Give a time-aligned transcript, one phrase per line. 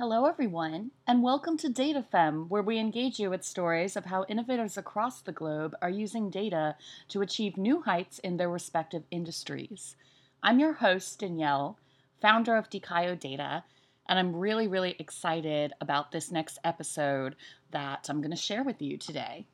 [0.00, 4.78] Hello, everyone, and welcome to DataFem, where we engage you with stories of how innovators
[4.78, 6.76] across the globe are using data
[7.08, 9.96] to achieve new heights in their respective industries.
[10.40, 11.80] I'm your host, Danielle,
[12.22, 13.64] founder of Dikayo Data,
[14.08, 17.34] and I'm really, really excited about this next episode
[17.72, 19.46] that I'm going to share with you today.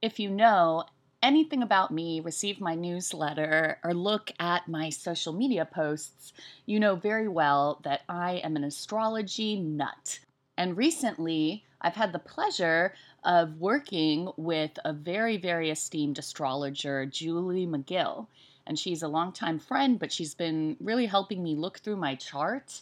[0.00, 0.84] If you know
[1.22, 6.32] anything about me, receive my newsletter, or look at my social media posts,
[6.66, 10.20] you know very well that I am an astrology nut.
[10.56, 17.66] And recently, I've had the pleasure of working with a very, very esteemed astrologer, Julie
[17.66, 18.26] McGill.
[18.66, 22.80] And she's a longtime friend, but she's been really helping me look through my chart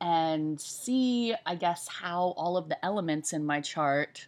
[0.00, 4.26] and see, I guess, how all of the elements in my chart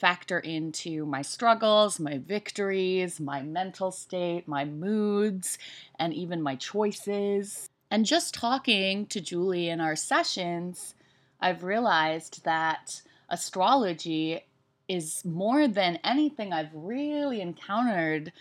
[0.00, 5.58] factor into my struggles, my victories, my mental state, my moods,
[5.98, 7.68] and even my choices.
[7.90, 10.94] And just talking to Julie in our sessions,
[11.40, 14.46] I've realized that astrology
[14.88, 18.32] is more than anything I've really encountered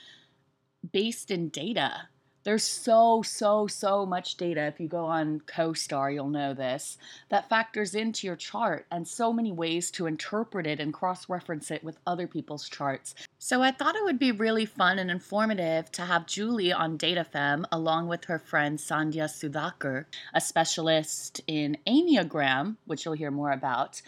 [0.92, 2.08] based in data.
[2.50, 4.66] There's so, so, so much data.
[4.66, 6.98] If you go on CoStar, you'll know this,
[7.30, 11.70] that factors into your chart and so many ways to interpret it and cross reference
[11.70, 13.14] it with other people's charts.
[13.38, 17.66] So I thought it would be really fun and informative to have Julie on DataFem
[17.72, 24.02] along with her friend Sandhya Sudhakar, a specialist in Enneagram, which you'll hear more about,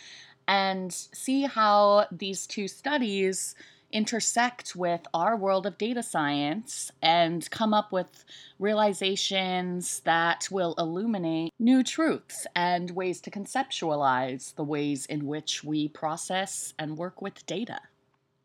[0.48, 3.54] and see how these two studies
[3.92, 8.26] intersect with our world of data science and come up with
[8.60, 15.88] realizations that will illuminate new truths and ways to conceptualize the ways in which we
[15.88, 17.80] process and work with data.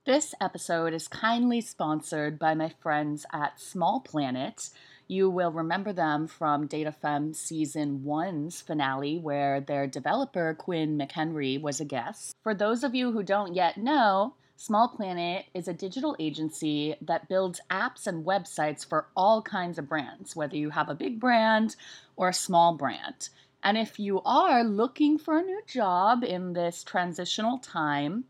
[0.05, 4.71] This episode is kindly sponsored by my friends at Small Planet.
[5.09, 11.81] You will remember them from DataFem Season 1's finale, where their developer, Quinn McHenry, was
[11.81, 12.37] a guest.
[12.43, 17.29] For those of you who don't yet know, Small Planet is a digital agency that
[17.29, 21.77] builds apps and websites for all kinds of brands, whether you have a big brand
[22.17, 23.29] or a small brand.
[23.63, 28.25] And if you are looking for a new job in this transitional time,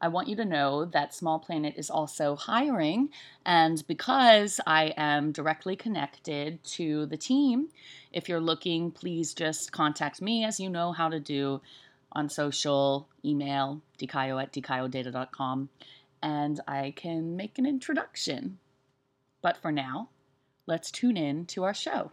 [0.00, 3.10] I want you to know that Small Planet is also hiring.
[3.44, 7.68] And because I am directly connected to the team,
[8.12, 11.60] if you're looking, please just contact me as you know how to do
[12.12, 15.68] on social, email, dikayo at dikayodata.com,
[16.22, 18.58] and I can make an introduction.
[19.42, 20.08] But for now,
[20.66, 22.12] let's tune in to our show.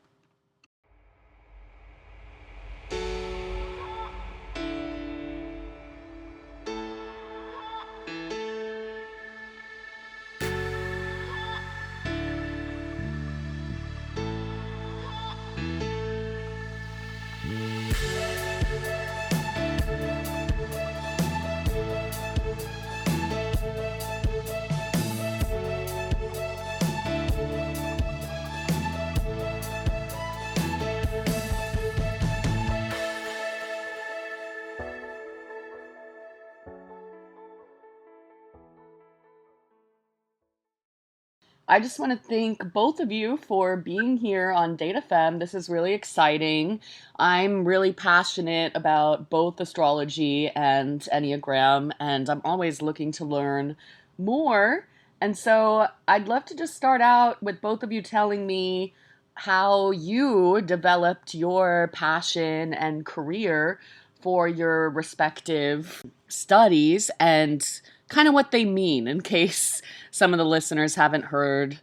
[41.73, 45.39] I just want to thank both of you for being here on DataFem.
[45.39, 46.79] This is really exciting.
[47.17, 53.75] I'm really passionate about both astrology and Enneagram, and I'm always looking to learn
[54.19, 54.88] more.
[55.19, 58.94] And so I'd love to just start out with both of you telling me
[59.34, 63.79] how you developed your passion and career
[64.22, 67.81] for your respective studies and
[68.13, 69.81] kind of what they mean in case
[70.12, 71.79] some of the listeners haven't heard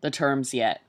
[0.00, 0.80] the terms yet.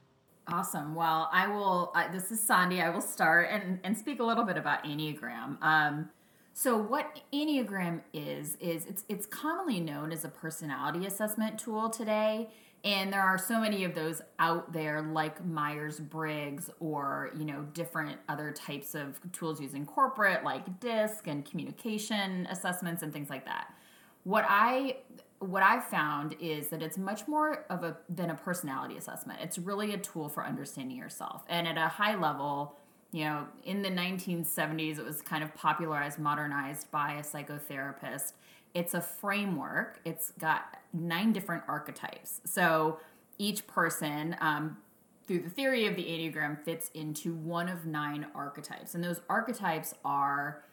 [0.47, 0.95] Awesome.
[0.95, 1.91] Well, I will.
[1.95, 2.81] Uh, this is Sandy.
[2.81, 5.61] I will start and, and speak a little bit about Enneagram.
[5.61, 6.09] Um,
[6.53, 12.49] so, what Enneagram is is it's it's commonly known as a personality assessment tool today,
[12.83, 17.63] and there are so many of those out there, like Myers Briggs or you know
[17.73, 23.45] different other types of tools using corporate, like DISC and communication assessments and things like
[23.45, 23.73] that
[24.25, 24.97] what I
[25.39, 29.39] what I've found is that it's much more of a than a personality assessment.
[29.41, 31.43] It's really a tool for understanding yourself.
[31.47, 32.75] And at a high level,
[33.11, 38.33] you know, in the 1970s, it was kind of popularized, modernized by a psychotherapist.
[38.73, 39.99] It's a framework.
[40.03, 42.41] It's got nine different archetypes.
[42.45, 42.99] So
[43.37, 44.77] each person, um,
[45.27, 48.95] through the theory of the Enneagram, fits into one of nine archetypes.
[48.95, 50.63] And those archetypes are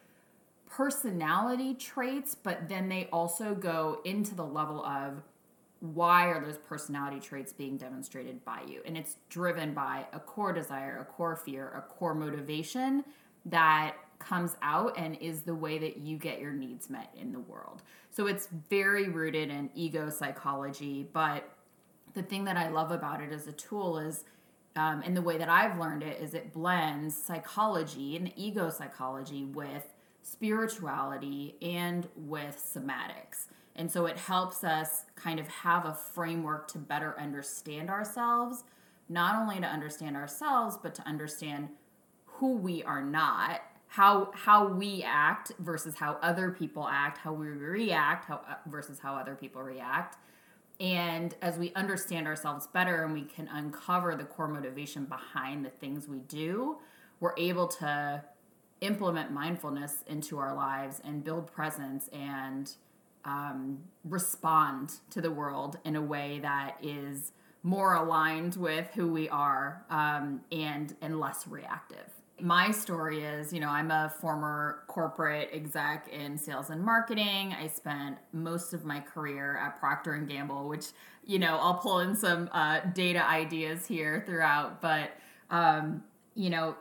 [0.73, 5.23] personality traits, but then they also go into the level of
[5.81, 8.81] why are those personality traits being demonstrated by you?
[8.87, 13.05] And it's driven by a core desire, a core fear, a core motivation
[13.47, 17.41] that comes out and is the way that you get your needs met in the
[17.41, 17.83] world.
[18.11, 21.51] So it's very rooted in ego psychology, but
[22.15, 24.25] the thing that I love about it as a tool is
[24.75, 29.45] um, and the way that I've learned it is it blends psychology and ego psychology
[29.45, 29.92] with
[30.23, 33.47] spirituality and with somatics.
[33.75, 38.65] And so it helps us kind of have a framework to better understand ourselves,
[39.09, 41.69] not only to understand ourselves, but to understand
[42.25, 47.47] who we are not, how how we act versus how other people act, how we
[47.49, 50.17] react how, uh, versus how other people react.
[50.81, 55.71] And as we understand ourselves better and we can uncover the core motivation behind the
[55.71, 56.79] things we do,
[57.21, 58.25] we're able to
[58.83, 62.73] implement mindfulness into our lives and build presence and
[63.25, 67.33] um, respond to the world in a way that is
[67.63, 72.11] more aligned with who we are um, and and less reactive.
[72.41, 77.55] My story is you know i'm a former corporate exec in sales and marketing.
[77.57, 80.87] I spent most of my career at procter and gamble which
[81.25, 85.13] you know i'll pull in some uh, data ideas here throughout but
[85.51, 86.03] um,
[86.35, 86.75] you know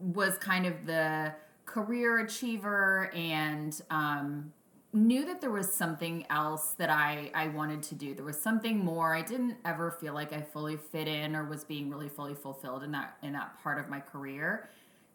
[0.00, 1.32] was kind of the
[1.66, 4.52] career achiever and um,
[4.92, 8.14] knew that there was something else that I, I wanted to do.
[8.14, 9.14] There was something more.
[9.14, 12.82] I didn't ever feel like I fully fit in or was being really fully fulfilled
[12.82, 14.68] in that in that part of my career.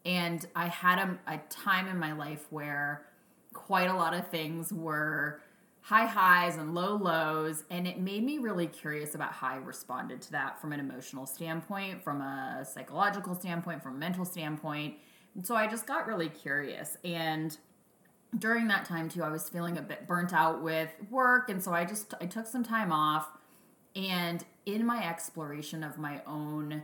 [0.04, 3.06] And I had a, a time in my life where
[3.52, 5.40] quite a lot of things were
[5.86, 10.20] high highs and low lows and it made me really curious about how i responded
[10.20, 14.96] to that from an emotional standpoint from a psychological standpoint from a mental standpoint.
[15.36, 16.96] And so i just got really curious.
[17.04, 17.56] And
[18.36, 21.72] during that time too i was feeling a bit burnt out with work and so
[21.72, 23.28] i just i took some time off.
[23.94, 26.82] And in my exploration of my own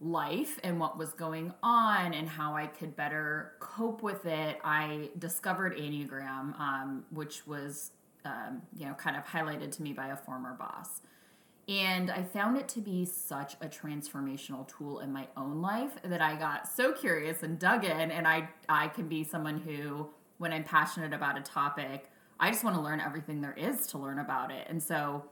[0.00, 5.10] life and what was going on and how I could better cope with it, I
[5.18, 7.92] discovered Enneagram, um, which was,
[8.26, 11.00] um, you know, kind of highlighted to me by a former boss.
[11.68, 16.20] And I found it to be such a transformational tool in my own life that
[16.20, 18.10] I got so curious and dug in.
[18.10, 20.08] And I, I can be someone who,
[20.38, 23.98] when I'm passionate about a topic, I just want to learn everything there is to
[23.98, 24.66] learn about it.
[24.68, 25.24] And so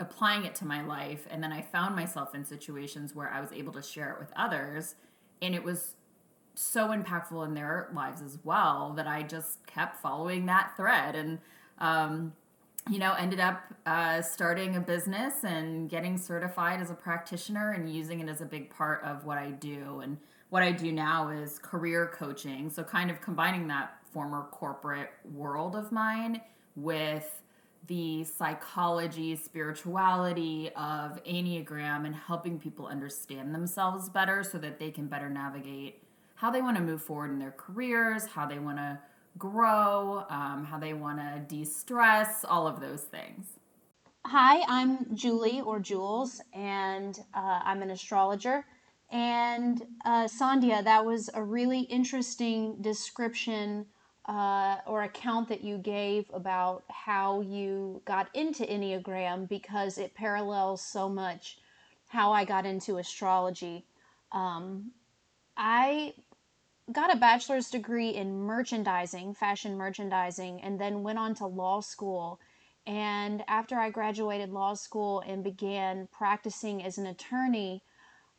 [0.00, 3.52] applying it to my life and then i found myself in situations where i was
[3.52, 4.94] able to share it with others
[5.42, 5.94] and it was
[6.54, 11.38] so impactful in their lives as well that i just kept following that thread and
[11.78, 12.32] um,
[12.90, 17.92] you know ended up uh, starting a business and getting certified as a practitioner and
[17.92, 20.00] using it as a big part of what i do.
[20.02, 20.18] And
[20.50, 22.70] what i do now is career coaching.
[22.70, 26.40] So kind of combining that former corporate world of mine
[26.76, 27.42] with
[27.86, 35.06] the psychology, spirituality of Enneagram and helping people understand themselves better so that they can
[35.06, 36.02] better navigate
[36.34, 38.98] how they want to move forward in their careers, how they want to
[39.38, 43.46] grow, um, how they want to de stress, all of those things.
[44.26, 48.66] Hi, I'm Julie or Jules, and uh, I'm an astrologer.
[49.10, 53.86] And uh, Sandhya, that was a really interesting description
[54.26, 60.82] uh, or account that you gave about how you got into Enneagram because it parallels
[60.82, 61.58] so much
[62.08, 63.86] how I got into astrology.
[64.32, 64.90] Um,
[65.56, 66.14] I
[66.92, 72.40] got a bachelor's degree in merchandising, fashion merchandising, and then went on to law school.
[72.86, 77.82] And after I graduated law school and began practicing as an attorney,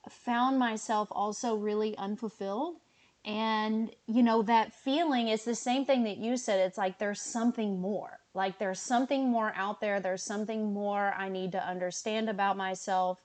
[0.09, 2.77] found myself also really unfulfilled
[3.25, 6.59] and, you know, that feeling is the same thing that you said.
[6.59, 8.19] It's like there's something more.
[8.33, 9.99] Like there's something more out there.
[9.99, 13.19] There's something more I need to understand about myself.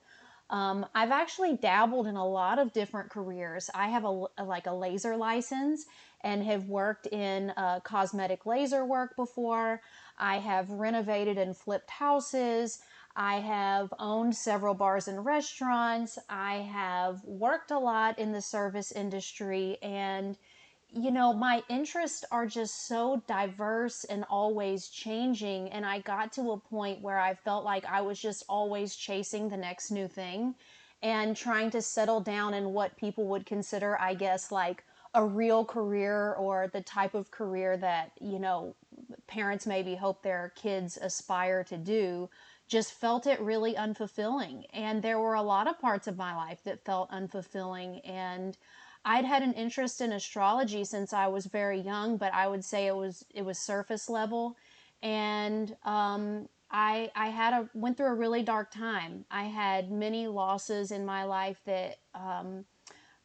[0.50, 3.70] Um, I've actually dabbled in a lot of different careers.
[3.74, 5.86] I have a, a like a laser license
[6.22, 9.80] and have worked in uh, cosmetic laser work before.
[10.18, 12.80] I have renovated and flipped houses.
[13.16, 16.18] I have owned several bars and restaurants.
[16.28, 19.78] I have worked a lot in the service industry.
[19.82, 20.36] And,
[20.94, 25.68] you know, my interests are just so diverse and always changing.
[25.70, 29.48] And I got to a point where I felt like I was just always chasing
[29.48, 30.54] the next new thing
[31.02, 34.84] and trying to settle down in what people would consider, I guess, like
[35.14, 38.76] a real career or the type of career that, you know,
[39.26, 42.30] parents maybe hope their kids aspire to do
[42.68, 44.64] just felt it really unfulfilling.
[44.72, 48.00] And there were a lot of parts of my life that felt unfulfilling.
[48.08, 48.56] And
[49.04, 52.87] I'd had an interest in astrology since I was very young, but I would say
[52.87, 54.56] it was it was surface level.
[55.02, 59.25] And um, I I had a went through a really dark time.
[59.30, 62.64] I had many losses in my life that um,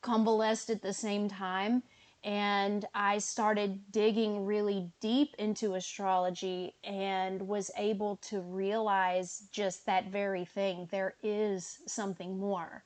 [0.02, 1.84] convalesced at the same time.
[2.24, 10.08] and I started digging really deep into astrology and was able to realize just that
[10.12, 10.88] very thing.
[10.92, 12.84] There is something more.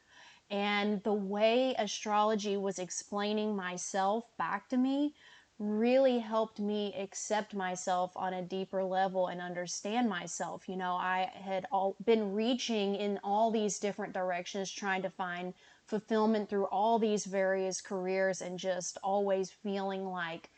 [0.54, 5.16] And the way astrology was explaining myself back to me
[5.58, 10.70] really helped me accept myself on a deeper level and understand myself.
[10.70, 15.56] You know, I had all been reaching in all these different directions trying to find
[15.88, 20.52] fulfillment through all these various careers and just always feeling like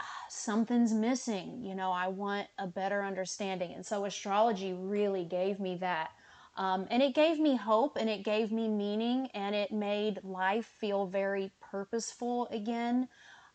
[0.00, 1.62] ah, something's missing.
[1.62, 3.74] You know, I want a better understanding.
[3.74, 6.12] And so astrology really gave me that.
[6.58, 10.66] Um, and it gave me hope and it gave me meaning and it made life
[10.66, 13.08] feel very purposeful again.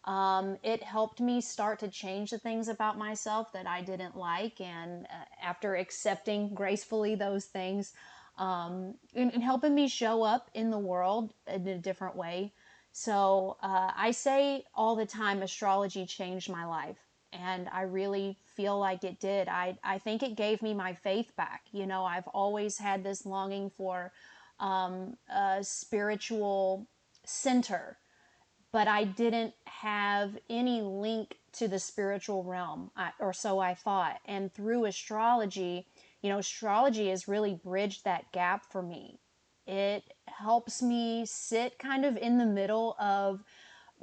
[0.06, 4.62] Um, it helped me start to change the things about myself that I didn't like.
[4.62, 7.92] And uh, after accepting gracefully those things,
[8.38, 12.52] um, and, and, helping me show up in the world in a different way.
[12.92, 17.03] So uh, I say all the time, astrology changed my life.
[17.42, 19.48] And I really feel like it did.
[19.48, 21.64] I, I think it gave me my faith back.
[21.72, 24.12] You know, I've always had this longing for
[24.60, 26.88] um, a spiritual
[27.26, 27.98] center,
[28.72, 34.20] but I didn't have any link to the spiritual realm, or so I thought.
[34.26, 35.88] And through astrology,
[36.22, 39.20] you know, astrology has really bridged that gap for me.
[39.66, 43.44] It helps me sit kind of in the middle of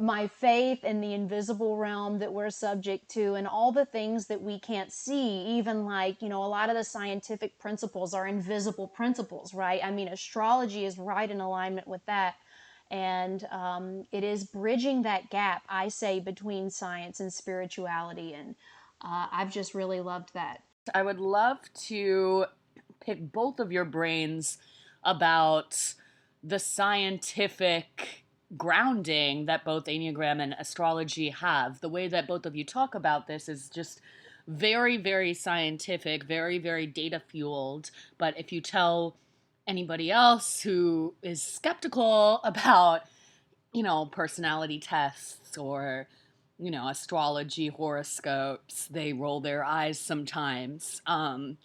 [0.00, 4.40] my faith in the invisible realm that we're subject to and all the things that
[4.40, 8.88] we can't see even like you know a lot of the scientific principles are invisible
[8.88, 9.80] principles right?
[9.84, 12.36] I mean astrology is right in alignment with that.
[12.92, 18.32] And um, it is bridging that gap i say between science and spirituality.
[18.32, 18.54] And
[19.02, 20.62] uh, i've just really loved that.
[20.94, 22.46] I would love to
[23.00, 24.58] pick both of your brains
[25.04, 25.94] about
[26.42, 28.19] the scientific
[28.56, 31.80] grounding that both Enneagram and astrology have.
[31.80, 34.00] The way that both of you talk about this is just
[34.48, 37.90] very, very scientific, very, very data fueled.
[38.18, 39.16] But if you tell
[39.66, 43.02] anybody else who is skeptical about,
[43.72, 46.08] you know, personality tests or
[46.60, 51.00] you know, astrology, horoscopes, they roll their eyes sometimes.
[51.06, 51.56] Um,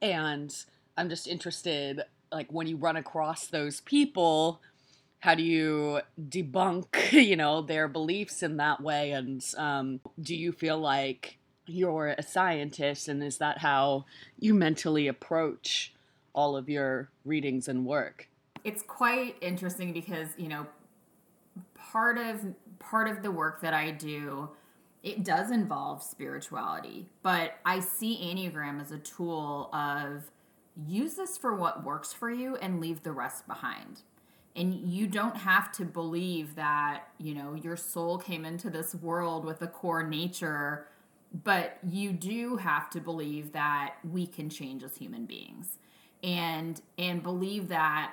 [0.00, 0.54] and
[0.96, 4.62] I'm just interested, like, when you run across those people,
[5.24, 9.12] how do you debunk, you know, their beliefs in that way?
[9.12, 14.04] And um, do you feel like you're a scientist, and is that how
[14.38, 15.94] you mentally approach
[16.34, 18.28] all of your readings and work?
[18.64, 20.66] It's quite interesting because, you know,
[21.74, 22.44] part of
[22.78, 24.50] part of the work that I do
[25.02, 30.30] it does involve spirituality, but I see Enneagram as a tool of
[30.86, 34.02] use this for what works for you and leave the rest behind.
[34.56, 39.44] And you don't have to believe that, you know, your soul came into this world
[39.44, 40.86] with a core nature,
[41.42, 45.78] but you do have to believe that we can change as human beings.
[46.22, 48.12] And and believe that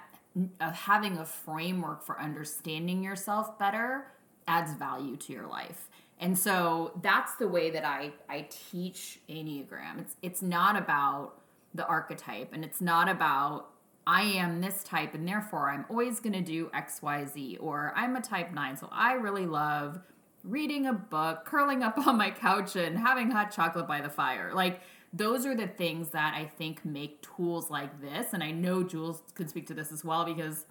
[0.59, 4.07] uh, having a framework for understanding yourself better
[4.47, 5.89] adds value to your life.
[6.19, 9.99] And so that's the way that I I teach Enneagram.
[9.99, 11.41] It's it's not about
[11.73, 13.70] the archetype and it's not about
[14.05, 18.21] I am this type and therefore I'm always going to do XYZ or I'm a
[18.21, 19.99] type 9 so I really love
[20.43, 24.51] reading a book, curling up on my couch and having hot chocolate by the fire.
[24.53, 24.81] Like
[25.13, 29.21] those are the things that I think make tools like this and I know Jules
[29.35, 30.65] could speak to this as well because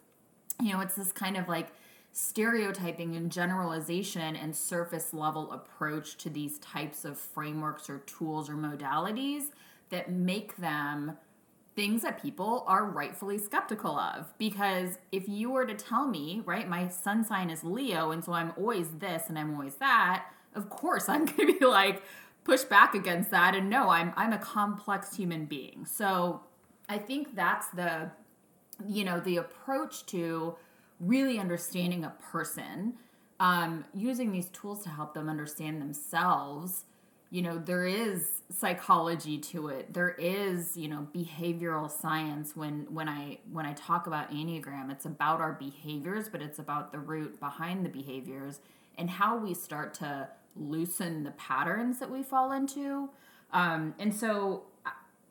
[0.61, 1.69] you know it's this kind of like
[2.13, 8.55] stereotyping and generalization and surface level approach to these types of frameworks or tools or
[8.55, 9.45] modalities
[9.91, 11.17] that make them
[11.77, 14.33] things that people are rightfully skeptical of.
[14.39, 18.33] Because if you were to tell me, right, my sun sign is Leo, and so
[18.33, 22.03] I'm always this and I'm always that, of course I'm gonna be like,
[22.45, 25.87] push back against that and no, I'm I'm a complex human being.
[25.87, 26.41] So
[26.89, 28.11] I think that's the
[28.87, 30.57] you know, the approach to
[30.99, 32.95] really understanding a person,
[33.39, 36.85] um, using these tools to help them understand themselves.
[37.31, 39.95] You know, there is psychology to it.
[39.95, 45.07] There is, you know, behavioral science when when I when I talk about Enneagram, it's
[45.07, 48.61] about our behaviors, but it's about the root behind the behaviors
[48.99, 53.11] and how we start to loosen the patterns that we fall into.
[53.53, 54.65] Um, and so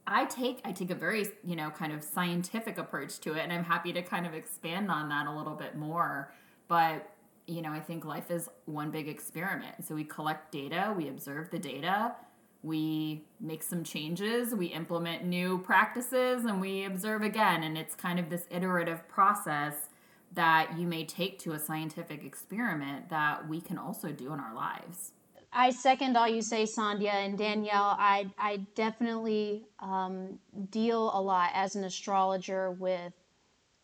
[0.07, 3.53] I take I take a very you know kind of scientific approach to it, and
[3.53, 6.33] I'm happy to kind of expand on that a little bit more.
[6.67, 7.09] But
[7.49, 9.85] you know, I think life is one big experiment.
[9.87, 12.15] So we collect data, we observe the data,
[12.61, 17.63] we make some changes, we implement new practices, and we observe again.
[17.63, 19.89] And it's kind of this iterative process
[20.33, 24.53] that you may take to a scientific experiment that we can also do in our
[24.53, 25.13] lives.
[25.51, 27.95] I second all you say, Sandhya and Danielle.
[27.97, 30.37] I I definitely um,
[30.69, 33.13] deal a lot as an astrologer with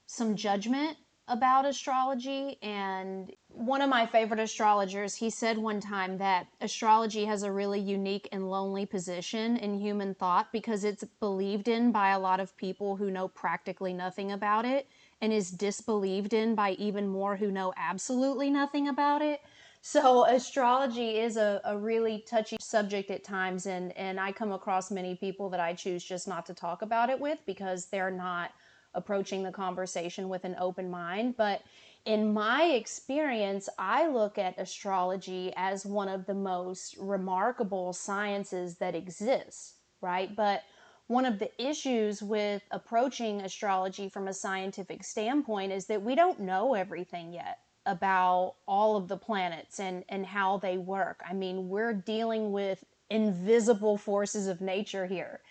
[0.06, 6.46] some judgment about astrology and one of my favorite astrologers he said one time that
[6.62, 11.92] astrology has a really unique and lonely position in human thought because it's believed in
[11.92, 14.88] by a lot of people who know practically nothing about it
[15.22, 19.42] and is disbelieved in by even more who know absolutely nothing about it.
[19.82, 24.90] So astrology is a, a really touchy subject at times and, and i come across
[24.90, 28.52] many people that i choose just not to talk about it with because they're not
[28.96, 31.36] approaching the conversation with an open mind.
[31.38, 31.62] But
[32.06, 38.96] in my experience, I look at astrology as one of the most remarkable sciences that
[38.96, 40.36] exists, right?
[40.36, 40.64] But
[41.08, 46.40] one of the issues with approaching astrology from a scientific standpoint is that we don't
[46.40, 51.22] know everything yet about all of the planets and, and how they work.
[51.28, 55.42] I mean, we're dealing with invisible forces of nature here.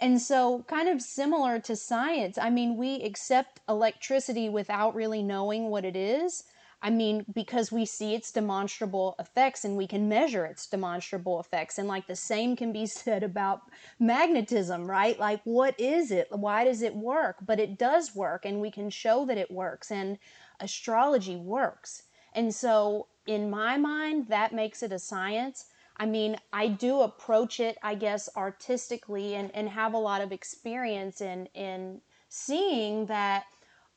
[0.00, 5.68] And so, kind of similar to science, I mean, we accept electricity without really knowing
[5.68, 6.44] what it is.
[6.82, 11.76] I mean, because we see its demonstrable effects and we can measure its demonstrable effects.
[11.78, 13.60] And like the same can be said about
[13.98, 15.18] magnetism, right?
[15.20, 16.28] Like, what is it?
[16.30, 17.36] Why does it work?
[17.44, 19.90] But it does work and we can show that it works.
[19.90, 20.18] And
[20.58, 22.04] astrology works.
[22.32, 25.66] And so, in my mind, that makes it a science.
[26.00, 30.32] I mean, I do approach it, I guess, artistically and, and have a lot of
[30.32, 33.44] experience in, in seeing that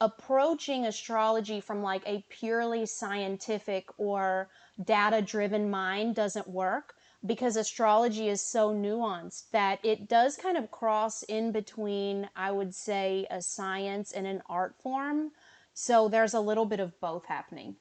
[0.02, 4.50] approaching astrology from like a purely scientific or
[4.84, 6.96] data driven mind doesn't work
[7.26, 12.76] because astrology is so nuanced that it does kind of cross in between, I would
[12.76, 15.32] say, a science and an art form.
[15.74, 17.78] So there's a little bit of both happening.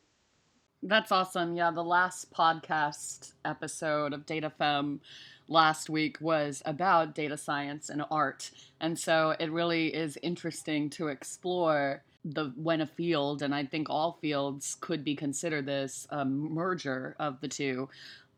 [0.82, 1.54] That's awesome.
[1.54, 5.00] Yeah, the last podcast episode of Data Fem
[5.46, 8.50] last week was about data science and art.
[8.80, 13.90] And so it really is interesting to explore the when a field, and I think
[13.90, 17.88] all fields could be considered this a merger of the two,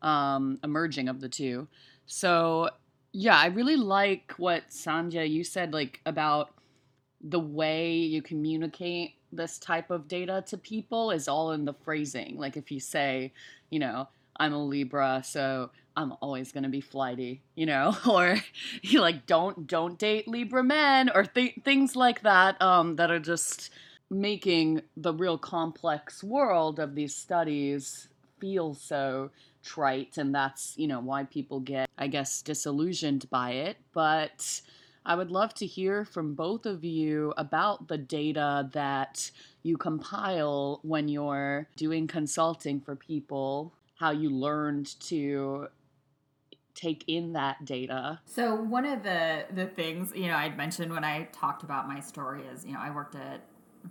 [0.03, 1.67] um, a merging of the two.
[2.05, 2.69] So
[3.11, 6.51] yeah, I really like what Sandhya you said, like about
[7.21, 12.37] the way you communicate this type of data to people is all in the phrasing.
[12.37, 13.33] Like if you say,
[13.69, 14.07] you know,
[14.37, 18.37] I'm a Libra, so I'm always to be flighty, you know, or
[18.81, 23.19] you like don't don't date Libra men or th- things like that um, that are
[23.19, 23.69] just
[24.09, 28.07] making the real complex world of these studies
[28.39, 29.31] feel so
[29.63, 34.61] trite and that's, you know, why people get I guess disillusioned by it, but
[35.05, 39.29] I would love to hear from both of you about the data that
[39.61, 45.67] you compile when you're doing consulting for people, how you learned to
[46.73, 48.19] take in that data.
[48.25, 51.99] So one of the the things, you know, I'd mentioned when I talked about my
[51.99, 53.41] story is, you know, I worked at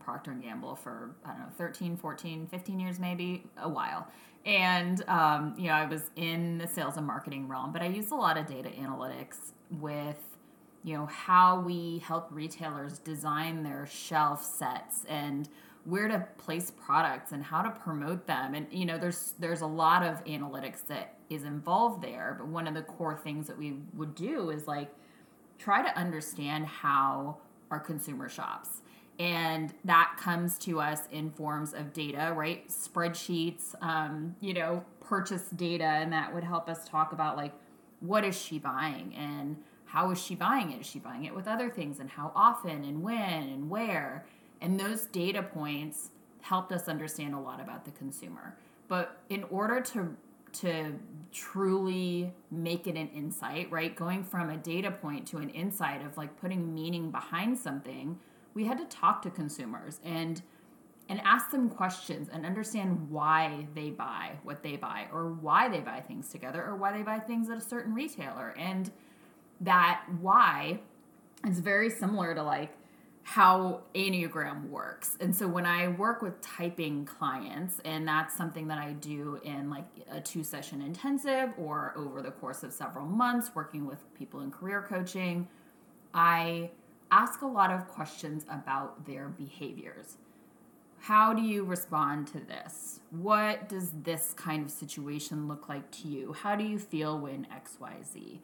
[0.00, 4.08] Procter and Gamble for I don't know 13, 14, 15 years maybe, a while.
[4.44, 8.10] And um, you know, I was in the sales and marketing realm, but I used
[8.10, 10.33] a lot of data analytics with
[10.84, 15.48] you know how we help retailers design their shelf sets and
[15.84, 18.54] where to place products and how to promote them.
[18.54, 22.66] And you know there's there's a lot of analytics that is involved there but one
[22.68, 24.94] of the core things that we would do is like
[25.58, 27.38] try to understand how
[27.70, 28.82] our consumer shops.
[29.18, 32.68] And that comes to us in forms of data right?
[32.68, 37.54] Spreadsheets um, you know purchase data and that would help us talk about like
[38.00, 39.14] what is she buying?
[39.14, 39.56] And
[39.94, 40.80] how is she buying it?
[40.80, 42.00] Is she buying it with other things?
[42.00, 44.26] And how often and when and where?
[44.60, 48.56] And those data points helped us understand a lot about the consumer.
[48.88, 50.16] But in order to
[50.54, 50.94] to
[51.32, 53.94] truly make it an insight, right?
[53.96, 58.18] Going from a data point to an insight of like putting meaning behind something,
[58.52, 60.42] we had to talk to consumers and
[61.08, 65.80] and ask them questions and understand why they buy what they buy or why they
[65.80, 68.54] buy things together or why they buy things at a certain retailer.
[68.58, 68.90] And
[69.64, 70.80] that why
[71.46, 72.76] is very similar to like
[73.24, 75.16] how Enneagram works.
[75.18, 79.70] And so when I work with typing clients, and that's something that I do in
[79.70, 84.40] like a two session intensive or over the course of several months working with people
[84.40, 85.48] in career coaching,
[86.12, 86.70] I
[87.10, 90.18] ask a lot of questions about their behaviors.
[91.00, 93.00] How do you respond to this?
[93.10, 96.34] What does this kind of situation look like to you?
[96.34, 98.38] How do you feel when XYZ?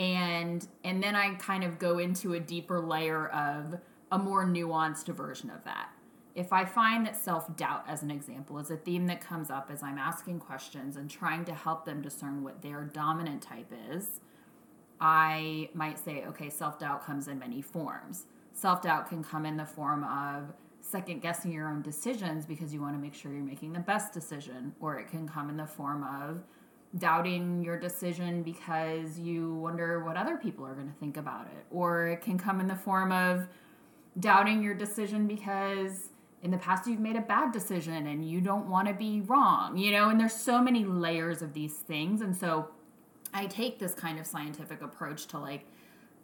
[0.00, 3.78] And and then I kind of go into a deeper layer of
[4.10, 5.90] a more nuanced version of that.
[6.34, 9.70] if I find that self doubt, as an example, is a theme that comes up
[9.70, 14.20] as I'm asking questions and trying to help them discern what their dominant type is,
[15.00, 18.24] I might say, okay, self doubt comes in many forms.
[18.52, 22.80] Self doubt can come in the form of second guessing your own decisions because you
[22.80, 25.66] want to make sure you're making the best decision, or it can come in the
[25.66, 26.42] form of
[26.98, 31.64] doubting your decision because you wonder what other people are going to think about it,
[31.70, 33.46] or it can come in the form of
[34.18, 36.08] doubting your decision because
[36.42, 39.76] in the past you've made a bad decision and you don't want to be wrong,
[39.76, 42.20] you know, and there's so many layers of these things.
[42.22, 42.70] And so
[43.32, 45.66] I take this kind of scientific approach to like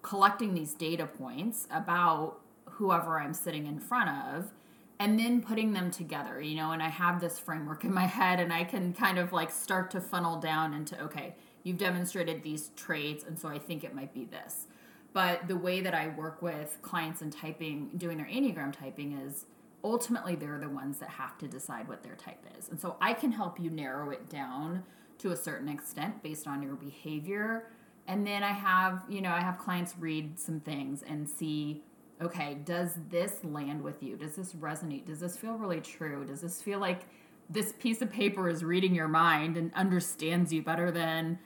[0.02, 4.52] collecting these data points about whoever I'm sitting in front of
[4.98, 8.40] and then putting them together, you know, and I have this framework in my head
[8.40, 12.70] and I can kind of like start to funnel down into okay, you've demonstrated these
[12.76, 14.66] traits and so I think it might be this.
[15.12, 19.46] But the way that I work with clients and typing, doing their Enneagram typing is
[19.82, 22.68] ultimately they're the ones that have to decide what their type is.
[22.68, 24.84] And so I can help you narrow it down
[25.18, 27.68] to a certain extent based on your behavior.
[28.06, 31.82] And then I have, you know, I have clients read some things and see
[32.20, 34.16] okay, does this land with you?
[34.16, 35.04] Does this resonate?
[35.06, 36.24] Does this feel really true?
[36.24, 37.02] Does this feel like
[37.48, 41.38] this piece of paper is reading your mind and understands you better than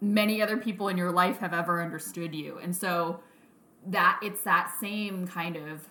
[0.00, 2.58] many other people in your life have ever understood you?
[2.62, 3.20] And so
[3.86, 5.88] that it's that same kind of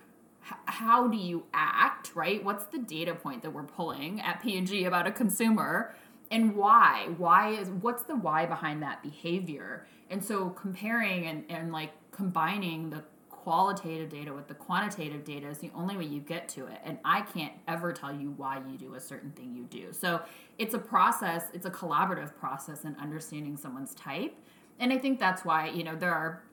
[0.66, 2.44] how do you act, right?
[2.44, 5.94] What's the data point that we're pulling at P&G about a consumer
[6.32, 7.10] and why?
[7.18, 9.86] Why is what's the why behind that behavior?
[10.10, 13.04] And so comparing and, and like combining the
[13.44, 16.80] qualitative data with the quantitative data is the only way you get to it.
[16.84, 19.92] And I can't ever tell you why you do a certain thing you do.
[19.92, 20.22] So
[20.58, 24.36] it's a process, it's a collaborative process in understanding someone's type.
[24.80, 26.44] And I think that's why, you know, there are,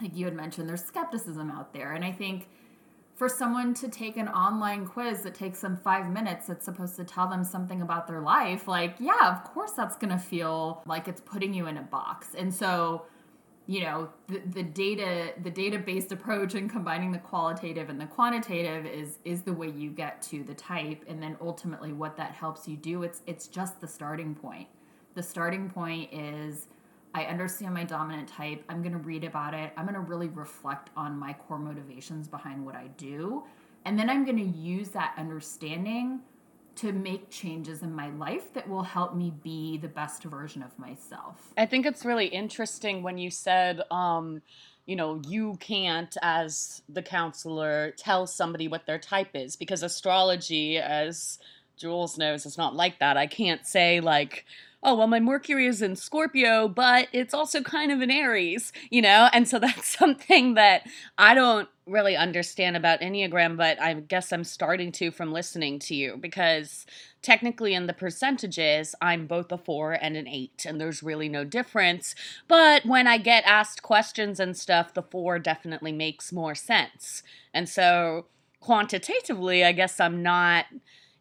[0.00, 1.92] like you had mentioned, there's skepticism out there.
[1.92, 2.48] And I think
[3.14, 7.04] for someone to take an online quiz that takes them five minutes that's supposed to
[7.04, 11.22] tell them something about their life, like, yeah, of course that's to feel like it's
[11.22, 12.28] putting you in a box.
[12.36, 13.06] And so,
[13.66, 18.06] you know the, the data the data based approach and combining the qualitative and the
[18.06, 21.04] quantitative is is the way you get to the type.
[21.08, 24.68] And then ultimately what that helps you do it's it's just the starting point.
[25.14, 26.68] The starting point is
[27.14, 28.62] i understand my dominant type.
[28.68, 29.72] I'm going to read about it.
[29.76, 33.44] I'm going to really reflect on my core motivations behind what i do.
[33.84, 36.20] And then i'm going to use that understanding
[36.76, 40.78] to make changes in my life that will help me be the best version of
[40.78, 41.52] myself.
[41.56, 44.42] I think it's really interesting when you said, um,
[44.84, 50.78] you know, you can't, as the counselor, tell somebody what their type is because astrology,
[50.78, 51.38] as
[51.76, 53.16] Jules knows, is not like that.
[53.16, 54.44] I can't say, like,
[54.82, 59.02] oh, well, my Mercury is in Scorpio, but it's also kind of in Aries, you
[59.02, 59.28] know?
[59.32, 60.86] And so that's something that
[61.18, 65.94] I don't really understand about Enneagram, but I guess I'm starting to from listening to
[65.94, 66.84] you because
[67.22, 71.44] technically in the percentages, I'm both a four and an eight, and there's really no
[71.44, 72.14] difference.
[72.48, 77.22] But when I get asked questions and stuff, the four definitely makes more sense.
[77.54, 78.26] And so
[78.60, 80.66] quantitatively, I guess I'm not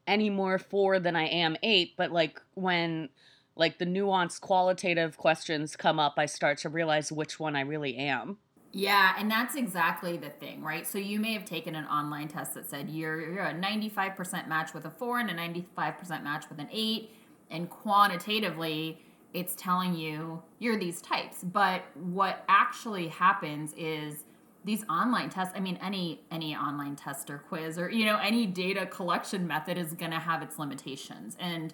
[0.08, 3.10] any more four than I am eight, but like when
[3.56, 7.96] like the nuanced qualitative questions come up, I start to realize which one I really
[7.96, 8.38] am.
[8.78, 10.86] Yeah, and that's exactly the thing, right?
[10.86, 14.74] So you may have taken an online test that said you're, you're a 95% match
[14.74, 17.12] with a four and a 95% match with an eight,
[17.50, 19.02] and quantitatively,
[19.34, 21.42] it's telling you you're these types.
[21.42, 24.26] But what actually happens is
[24.66, 28.48] these online tests i mean any any online test or quiz or you know any
[28.48, 31.72] data collection method is going to have its limitations and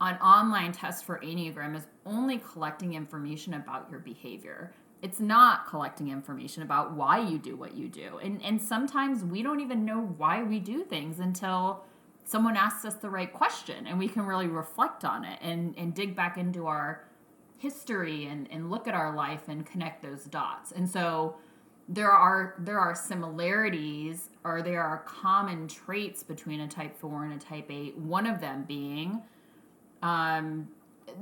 [0.00, 4.72] an online test for Enneagram is only collecting information about your behavior.
[5.02, 8.18] It's not collecting information about why you do what you do.
[8.22, 11.84] And, and sometimes we don't even know why we do things until
[12.24, 15.94] someone asks us the right question and we can really reflect on it and, and
[15.94, 17.04] dig back into our
[17.58, 20.72] history and, and look at our life and connect those dots.
[20.72, 21.36] And so
[21.88, 27.34] there are there are similarities or there are common traits between a type 4 and
[27.34, 29.22] a type 8 one of them being
[30.02, 30.68] um,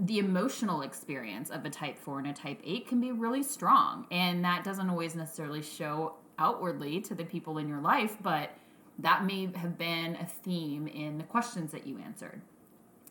[0.00, 4.06] the emotional experience of a type 4 and a type 8 can be really strong.
[4.10, 8.50] And that doesn't always necessarily show outwardly to the people in your life but
[8.98, 12.40] that may have been a theme in the questions that you answered.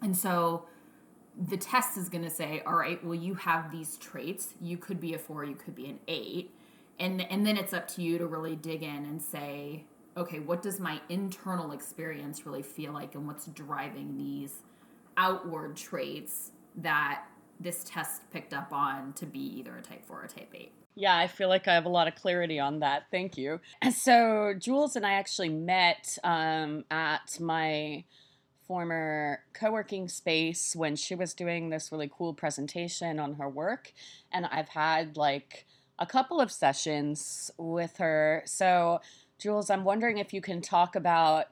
[0.02, 0.66] And so
[1.50, 4.54] the test is going to say all right well you have these traits.
[4.62, 6.52] You could be a 4 you could be an 8
[7.00, 10.62] and and then it's up to you to really dig in and say okay what
[10.62, 13.16] does my internal experience really feel like?
[13.16, 14.56] And what's driving these
[15.18, 17.24] outward traits that
[17.60, 20.72] this test picked up on to be either a type 4 or type 8.
[20.96, 23.06] Yeah, I feel like I have a lot of clarity on that.
[23.10, 23.60] Thank you.
[23.92, 28.04] So, Jules and I actually met um, at my
[28.68, 33.92] former co working space when she was doing this really cool presentation on her work.
[34.32, 35.66] And I've had like
[36.00, 38.44] a couple of sessions with her.
[38.46, 39.02] So,
[39.40, 41.48] Jules, I'm wondering if you can talk about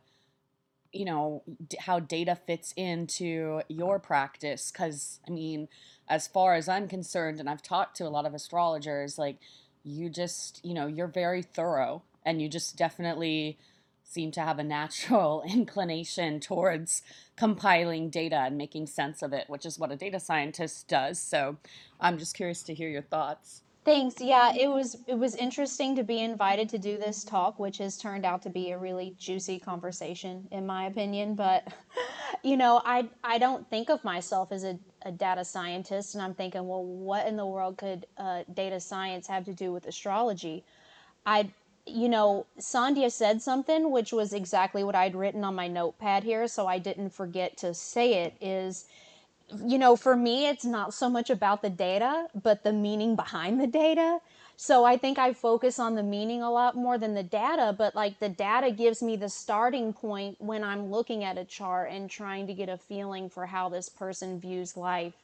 [0.91, 1.43] you know
[1.79, 5.67] how data fits into your practice because i mean
[6.07, 9.37] as far as i'm concerned and i've talked to a lot of astrologers like
[9.83, 13.57] you just you know you're very thorough and you just definitely
[14.03, 17.01] seem to have a natural inclination towards
[17.37, 21.19] compiling data and making sense of it which is what a data scientist does.
[21.19, 21.57] So
[21.99, 24.21] i'm just curious to hear your thoughts Thanks.
[24.21, 27.97] Yeah, it was it was interesting to be invited to do this talk, which has
[27.97, 31.67] turned out to be a really juicy conversation in my opinion, but
[32.43, 36.35] you know, I I don't think of myself as a, a data scientist and I'm
[36.35, 40.63] thinking, well, what in the world could uh, data science have to do with astrology?
[41.25, 41.49] I
[41.87, 46.47] you know, Sandhya said something which was exactly what I'd written on my notepad here,
[46.47, 48.85] so I didn't forget to say it is
[49.65, 53.59] you know, for me, it's not so much about the data, but the meaning behind
[53.59, 54.19] the data.
[54.57, 57.95] So I think I focus on the meaning a lot more than the data, but
[57.95, 62.09] like the data gives me the starting point when I'm looking at a chart and
[62.09, 65.20] trying to get a feeling for how this person views life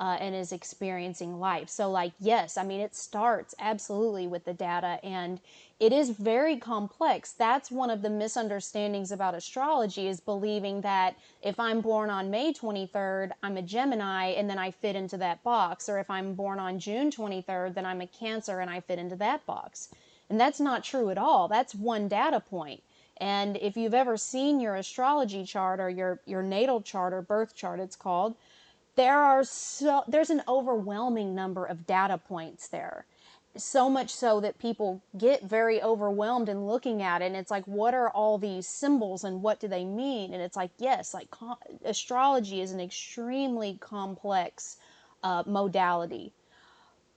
[0.00, 1.68] uh, and is experiencing life.
[1.68, 5.38] So, like, yes, I mean, it starts absolutely with the data and
[5.78, 7.32] it is very complex.
[7.32, 12.52] That's one of the misunderstandings about astrology is believing that if I'm born on May
[12.54, 15.88] 23rd, I'm a Gemini and then I fit into that box.
[15.88, 19.16] Or if I'm born on June 23rd, then I'm a Cancer and I fit into
[19.16, 19.90] that box.
[20.30, 21.46] And that's not true at all.
[21.46, 22.82] That's one data point.
[23.18, 27.54] And if you've ever seen your astrology chart or your, your natal chart or birth
[27.54, 28.34] chart, it's called,
[29.00, 33.06] there are so there's an overwhelming number of data points there.
[33.56, 37.64] So much so that people get very overwhelmed in looking at it and it's like
[37.64, 40.34] what are all these symbols and what do they mean?
[40.34, 41.28] And it's like yes like
[41.82, 44.76] astrology is an extremely complex
[45.22, 46.34] uh, modality.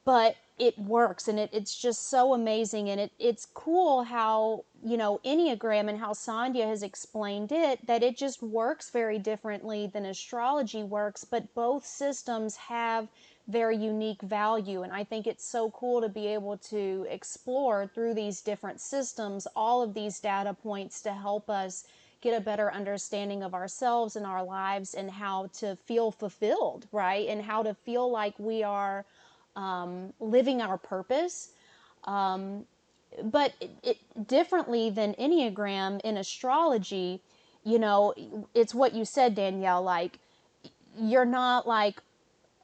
[0.06, 4.98] But it works and it, it's just so amazing and it, it's cool how you
[4.98, 10.06] know enneagram and how sandhya has explained it that it just works very differently than
[10.06, 13.08] astrology works but both systems have
[13.48, 18.14] their unique value and i think it's so cool to be able to explore through
[18.14, 21.86] these different systems all of these data points to help us
[22.22, 27.28] get a better understanding of ourselves and our lives and how to feel fulfilled right
[27.28, 29.04] and how to feel like we are
[29.56, 31.52] um, living our purpose.
[32.06, 32.66] Um,
[33.24, 37.22] but it, it, differently than Enneagram in astrology,
[37.64, 38.14] you know,
[38.54, 40.20] it's what you said, Danielle, like,
[40.98, 42.02] you're not like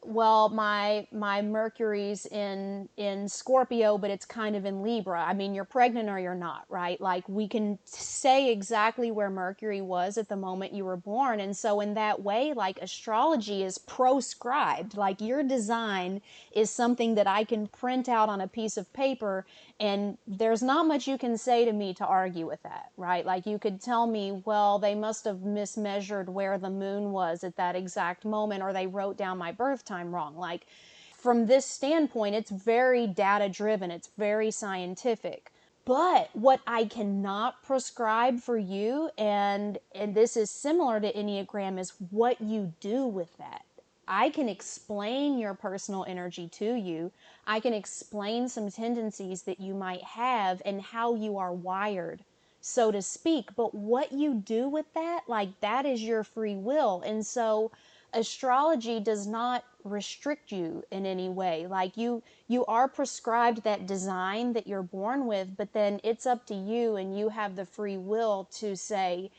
[0.10, 5.24] well my my mercury's in in scorpio but it's kind of in libra.
[5.24, 7.00] I mean you're pregnant or you're not right?
[7.00, 11.40] Like we can say exactly where mercury was at the moment you were born.
[11.40, 14.98] And so in that way like astrology is proscribed.
[14.98, 19.46] Like your design is something that i can print out on a piece of paper
[19.80, 23.46] and there's not much you can say to me to argue with that right like
[23.46, 27.76] you could tell me well they must have mismeasured where the moon was at that
[27.76, 30.38] exact moment or they wrote down my birth time wrong.
[30.38, 30.66] Like,
[31.14, 35.52] from this standpoint, it's very data driven, it's very scientific.
[35.86, 41.94] But what I cannot prescribe for you, and, and this is similar to Enneagram, is
[42.12, 43.64] what you do with that.
[44.10, 47.12] I can explain your personal energy to you.
[47.46, 52.24] I can explain some tendencies that you might have and how you are wired,
[52.60, 53.56] so to speak.
[53.56, 57.04] But what you do with that, like that is your free will.
[57.06, 57.72] And so
[58.14, 64.52] astrology does not restrict you in any way like you you are prescribed that design
[64.52, 67.98] that you're born with but then it's up to you and you have the free
[67.98, 69.30] will to say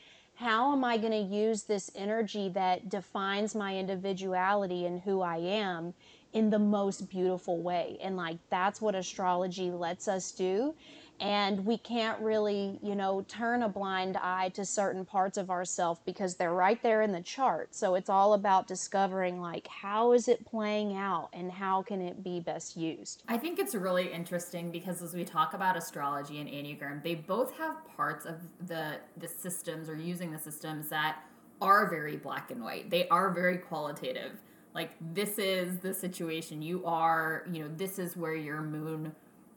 [0.41, 5.37] how am i going to use this energy that defines my individuality and who i
[5.37, 5.93] am
[6.33, 7.97] in the most beautiful way?
[8.01, 10.73] And like that's what astrology lets us do
[11.21, 16.01] and we can't really you know turn a blind eye to certain parts of ourselves
[16.03, 17.73] because they're right there in the chart.
[17.73, 22.23] So it's all about discovering like how is it playing out and how can it
[22.23, 23.23] be best used?
[23.27, 27.55] I think it's really interesting because as we talk about astrology and enneagram they both
[27.57, 28.35] have parts of
[28.67, 31.19] the the systems or using the systems that
[31.61, 32.89] are very black and white.
[32.89, 34.41] They are very qualitative.
[34.73, 39.13] Like this is the situation you are you know this is where your moon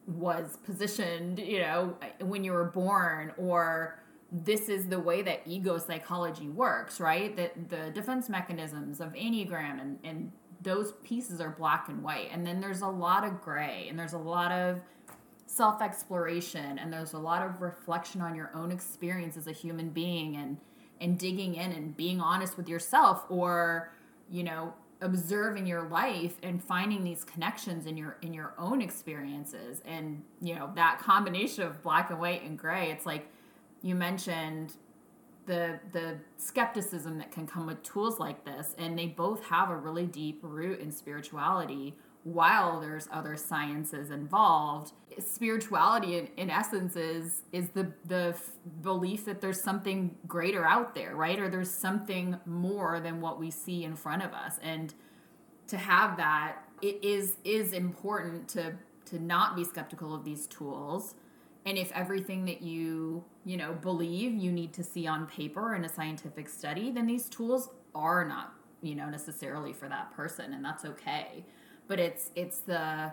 [0.06, 3.98] was positioned, you know, when you were born, or
[4.30, 7.36] this is the way that ego psychology works, right?
[7.36, 12.28] That the defense mechanisms of Enneagram and, and those pieces are black and white.
[12.32, 14.80] And then there's a lot of gray and there's a lot of
[15.46, 19.90] self exploration and there's a lot of reflection on your own experience as a human
[19.90, 20.58] being and
[21.00, 23.92] and digging in and being honest with yourself or
[24.30, 29.82] you know observing your life and finding these connections in your in your own experiences.
[29.84, 33.28] And you know that combination of black and white and gray it's like
[33.82, 34.74] you mentioned
[35.46, 38.74] the the skepticism that can come with tools like this.
[38.78, 44.92] And they both have a really deep root in spirituality while there's other sciences involved
[45.18, 48.50] spirituality in, in essence is is the the f-
[48.82, 51.38] belief that there's something greater out there right?
[51.38, 54.58] Or there's something more than what we see in front of us.
[54.62, 54.94] And
[55.68, 58.74] to have that it is is important to
[59.06, 61.14] to not be skeptical of these tools.
[61.66, 65.84] And if everything that you you know believe you need to see on paper in
[65.84, 70.64] a scientific study then these tools are not you know necessarily for that person and
[70.64, 71.44] that's okay
[71.88, 73.12] but it's it's the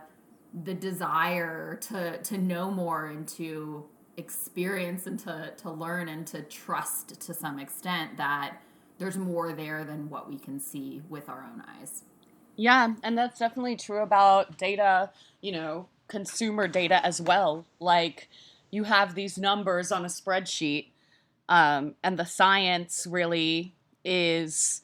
[0.64, 3.86] the desire to to know more and to
[4.18, 8.58] experience and to to learn and to trust to some extent that
[8.98, 12.04] there's more there than what we can see with our own eyes.
[12.56, 15.10] Yeah, and that's definitely true about data,
[15.42, 17.66] you know, consumer data as well.
[17.80, 18.30] Like
[18.70, 20.90] you have these numbers on a spreadsheet,
[21.50, 24.82] um, and the science really is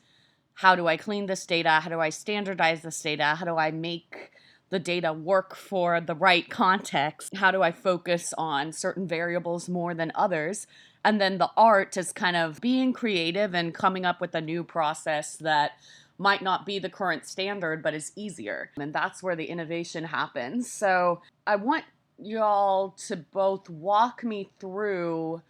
[0.57, 1.69] how do I clean this data?
[1.69, 3.35] How do I standardize this data?
[3.35, 4.31] How do I make
[4.69, 7.35] the data work for the right context?
[7.35, 10.65] How do I focus on certain variables more than others?
[11.05, 14.63] And then the art is kind of being creative and coming up with a new
[14.63, 15.73] process that
[16.17, 18.71] might not be the current standard, but is easier.
[18.79, 20.71] And that's where the innovation happens.
[20.71, 21.85] So I want
[22.17, 25.43] y'all to both walk me through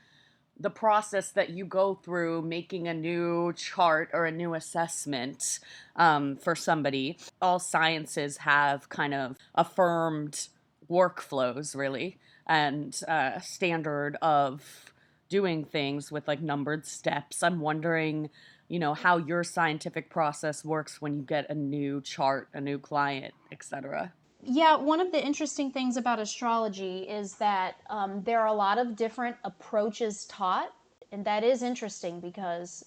[0.59, 5.59] the process that you go through making a new chart or a new assessment
[5.95, 7.17] um, for somebody.
[7.41, 10.47] All sciences have kind of affirmed
[10.89, 12.17] workflows, really,
[12.47, 14.93] and uh, standard of
[15.29, 17.43] doing things with like numbered steps.
[17.43, 18.29] I'm wondering,
[18.67, 22.79] you know, how your scientific process works when you get a new chart, a new
[22.79, 24.13] client, etc.
[24.49, 28.77] Yeah, one of the interesting things about astrology is that um, there are a lot
[28.77, 30.71] of different approaches taught.
[31.11, 32.85] And that is interesting because,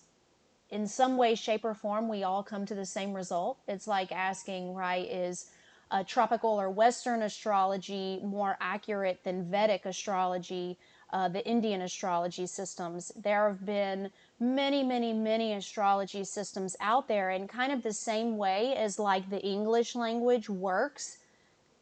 [0.70, 3.58] in some way, shape, or form, we all come to the same result.
[3.68, 5.50] It's like asking, right, is
[5.90, 10.78] uh, tropical or Western astrology more accurate than Vedic astrology,
[11.12, 13.12] uh, the Indian astrology systems?
[13.22, 18.38] There have been many, many, many astrology systems out there, and kind of the same
[18.38, 21.18] way as like the English language works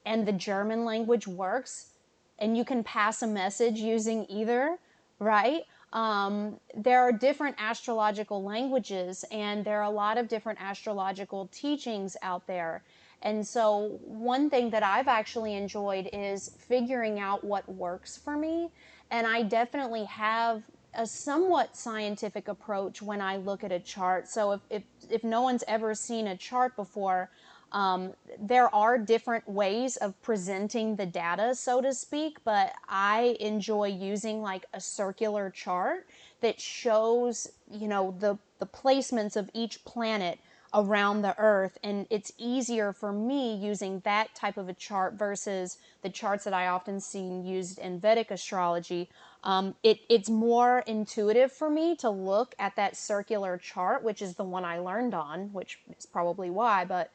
[0.09, 1.91] and the German language works,
[2.39, 4.79] and you can pass a message using either,
[5.19, 5.65] right?
[5.93, 12.17] Um, there are different astrological languages, and there are a lot of different astrological teachings
[12.23, 12.83] out there.
[13.21, 18.71] And so, one thing that I've actually enjoyed is figuring out what works for me.
[19.11, 20.63] And I definitely have
[20.95, 24.29] a somewhat scientific approach when I look at a chart.
[24.29, 27.31] So, if, if, if no one's ever seen a chart before,
[27.73, 33.89] um, there are different ways of presenting the data, so to speak, but I enjoy
[33.89, 36.07] using like a circular chart
[36.41, 40.39] that shows, you know, the, the placements of each planet
[40.75, 45.79] around the earth and it's easier for me using that type of a chart versus
[46.03, 49.09] the charts that i often see used in vedic astrology.
[49.45, 54.35] Um, it, it's more intuitive for me to look at that circular chart which is
[54.35, 57.11] the one i learned on which is probably why but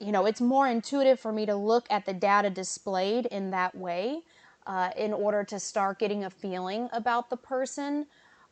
[0.00, 3.74] you know, it's more intuitive for me to look at the data displayed in that
[3.74, 4.22] way
[4.66, 8.06] uh, in order to start getting a feeling about the person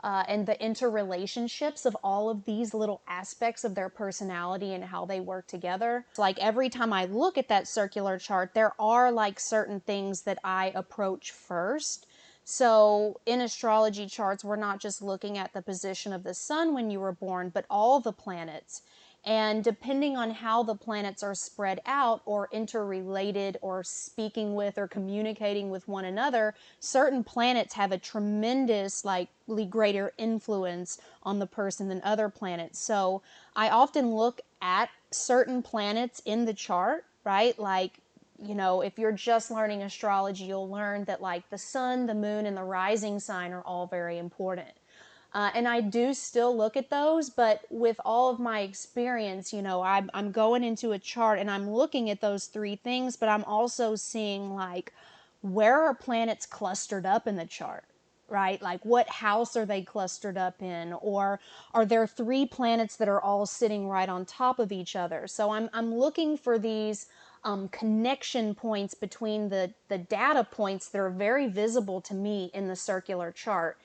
[0.04, 5.04] uh, and the interrelationships of all of these little aspects of their personality and how
[5.04, 6.04] they work together.
[6.10, 10.22] It's like every time I look at that circular chart, there are like certain things
[10.22, 12.06] that I approach first.
[12.44, 16.90] So, in astrology charts, we're not just looking at the position of the sun when
[16.90, 18.80] you were born, but all the planets
[19.28, 24.88] and depending on how the planets are spread out or interrelated or speaking with or
[24.88, 31.90] communicating with one another, certain planets have a tremendous, likely greater influence on the person
[31.90, 32.78] than other planets.
[32.78, 33.20] So
[33.54, 37.58] I often look at certain planets in the chart, right?
[37.58, 37.98] Like,
[38.42, 42.46] you know, if you're just learning astrology, you'll learn that like the sun, the moon,
[42.46, 44.77] and the rising sign are all very important.
[45.34, 49.60] Uh, and I do still look at those, but with all of my experience, you
[49.60, 53.28] know, I'm, I'm going into a chart and I'm looking at those three things, but
[53.28, 54.92] I'm also seeing like
[55.42, 57.84] where are planets clustered up in the chart,
[58.28, 58.60] right?
[58.62, 60.94] Like what house are they clustered up in?
[60.94, 61.40] Or
[61.74, 65.26] are there three planets that are all sitting right on top of each other?
[65.26, 67.06] So I'm, I'm looking for these
[67.44, 72.66] um, connection points between the, the data points that are very visible to me in
[72.66, 73.78] the circular chart.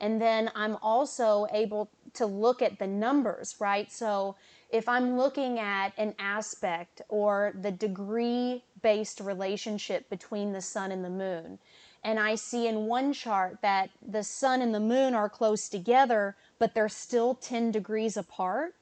[0.00, 3.90] And then I'm also able to look at the numbers, right?
[3.92, 4.36] So
[4.70, 11.04] if I'm looking at an aspect or the degree based relationship between the sun and
[11.04, 11.58] the moon,
[12.02, 16.34] and I see in one chart that the sun and the moon are close together,
[16.58, 18.74] but they're still 10 degrees apart,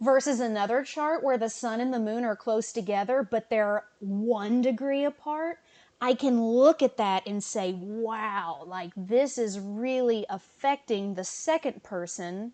[0.00, 4.60] versus another chart where the sun and the moon are close together, but they're one
[4.60, 5.58] degree apart,
[6.00, 11.82] I can look at that and say, wow, like this is really affecting the second
[11.82, 12.52] person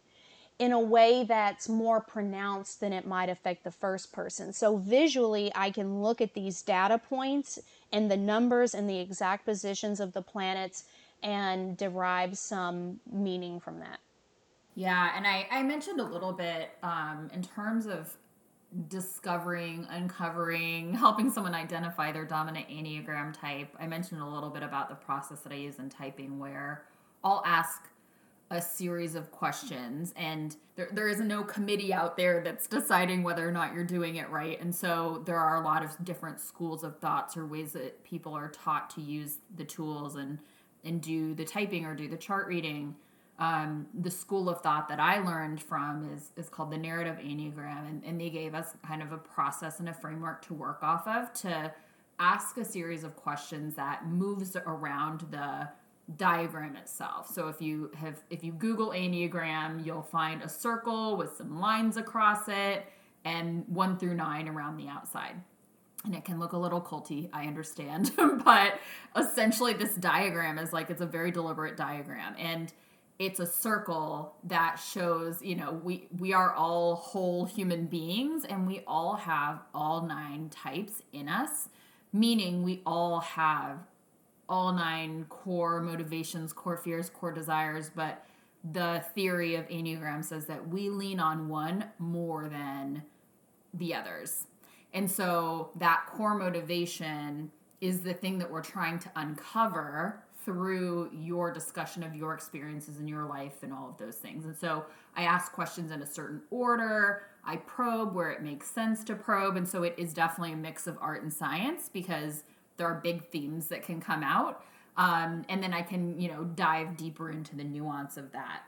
[0.59, 4.53] in a way that's more pronounced than it might affect the first person.
[4.53, 7.59] So visually, I can look at these data points
[7.93, 10.85] and the numbers and the exact positions of the planets
[11.23, 13.99] and derive some meaning from that.
[14.75, 18.17] Yeah, and I, I mentioned a little bit um, in terms of
[18.89, 23.75] discovering, uncovering, helping someone identify their dominant Enneagram type.
[23.79, 26.85] I mentioned a little bit about the process that I use in typing where
[27.25, 27.89] I'll ask
[28.53, 33.49] a series of questions and there, there is no committee out there that's deciding whether
[33.49, 36.85] or not you're doing it right and so there are a lot of different schools
[36.85, 40.39] of thoughts or ways that people are taught to use the tools and
[40.85, 42.95] and do the typing or do the chart reading
[43.43, 47.89] um, the school of thought that I learned from is is called the narrative enneagram,
[47.89, 51.09] and, and they gave us kind of a process and a framework to work off
[51.09, 51.73] of to
[52.21, 55.69] ask a series of questions that moves around the
[56.17, 57.29] diagram itself.
[57.35, 61.97] So if you have if you Google Enneagram, you'll find a circle with some lines
[61.97, 62.87] across it
[63.25, 65.35] and one through nine around the outside.
[66.05, 68.13] And it can look a little culty, I understand,
[68.45, 68.79] but
[69.17, 72.37] essentially this diagram is like it's a very deliberate diagram.
[72.39, 72.73] And
[73.19, 78.67] it's a circle that shows you know we we are all whole human beings and
[78.67, 81.69] we all have all nine types in us
[82.13, 83.79] meaning we all have
[84.49, 88.25] all nine core motivations core fears core desires but
[88.71, 93.03] the theory of enneagram says that we lean on one more than
[93.75, 94.47] the others.
[94.95, 97.51] And so that core motivation
[97.81, 103.09] is the thing that we're trying to uncover through your discussion of your experiences in
[103.09, 104.45] your life and all of those things.
[104.45, 104.85] And so
[105.17, 107.23] I ask questions in a certain order.
[107.45, 109.57] I probe where it makes sense to probe.
[109.57, 112.45] And so it is definitely a mix of art and science because
[112.77, 114.65] there are big themes that can come out.
[114.97, 118.63] Um, and then I can, you know, dive deeper into the nuance of that.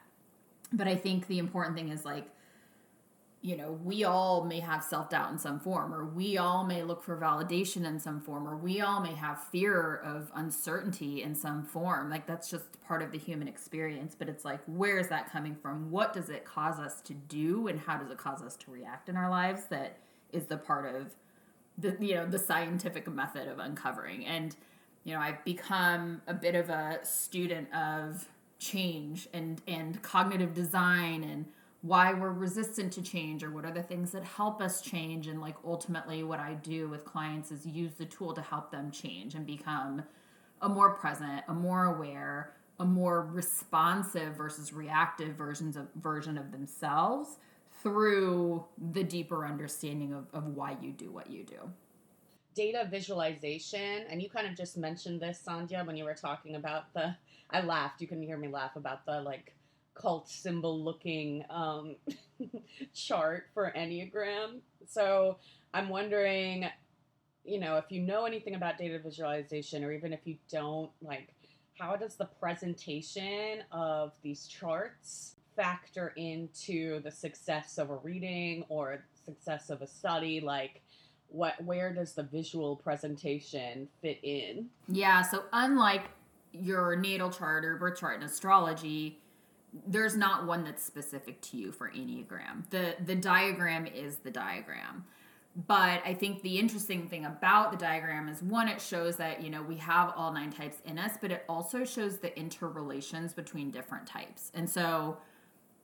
[0.73, 2.27] But I think the important thing is like,
[3.45, 6.83] you know, we all may have self doubt in some form, or we all may
[6.83, 11.35] look for validation in some form, or we all may have fear of uncertainty in
[11.35, 12.09] some form.
[12.09, 14.17] Like, that's just part of the human experience.
[14.19, 15.91] But it's like, where is that coming from?
[15.91, 19.11] What does it cause us to do, and how does it cause us to react
[19.11, 19.67] in our lives?
[19.67, 19.99] That
[20.33, 21.15] is the part of
[21.77, 24.25] the, you know, the scientific method of uncovering.
[24.25, 24.57] And,
[25.05, 28.27] you know, I've become a bit of a student of
[28.59, 31.45] change and, and cognitive design and
[31.85, 35.27] why we're resistant to change or what are the things that help us change.
[35.27, 38.91] And like ultimately what i do with clients is use the tool to help them
[38.91, 40.03] change and become
[40.63, 46.51] a more present a more aware a more responsive versus reactive versions of version of
[46.53, 47.37] themselves
[47.83, 51.59] through the deeper understanding of, of why you do what you do.
[52.55, 56.95] Data visualization and you kind of just mentioned this sandhya when you were talking about
[56.95, 57.15] the
[57.51, 58.01] i laughed.
[58.01, 59.55] You can hear me laugh about the like
[59.95, 61.97] cult symbol looking um,
[62.95, 64.61] chart for Enneagram.
[64.87, 65.39] So
[65.73, 66.67] I'm wondering,
[67.45, 71.29] you know, if you know anything about data visualization, or even if you don't, like,
[71.79, 79.05] how does the presentation of these charts factor into the success of a reading or
[79.25, 80.41] success of a study?
[80.41, 80.83] Like,
[81.29, 84.67] what, where does the visual presentation fit in?
[84.89, 86.05] Yeah, so unlike
[86.53, 89.19] your natal chart or birth chart in astrology,
[89.87, 92.69] there's not one that's specific to you for enneagram.
[92.71, 95.05] The the diagram is the diagram.
[95.69, 99.51] But i think the interesting thing about the diagram is one it shows that you
[99.51, 103.71] know we have all nine types in us but it also shows the interrelations between
[103.71, 104.51] different types.
[104.55, 105.19] And so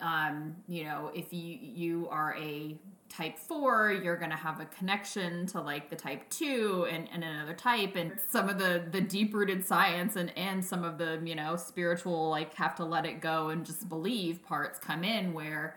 [0.00, 2.76] um, you know if you you are a
[3.08, 7.54] type 4 you're to have a connection to like the type 2 and, and another
[7.54, 11.34] type and some of the the deep rooted science and and some of the you
[11.34, 15.76] know spiritual like have to let it go and just believe parts come in where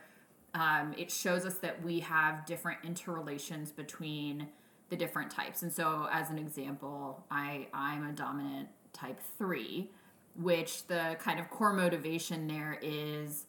[0.53, 4.47] um, it shows us that we have different interrelations between
[4.89, 5.63] the different types.
[5.63, 9.89] And so as an example i i'm a dominant type 3
[10.36, 13.45] which the kind of core motivation there is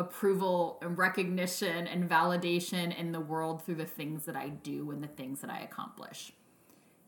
[0.00, 5.02] approval and recognition and validation in the world through the things that I do and
[5.02, 6.32] the things that I accomplish.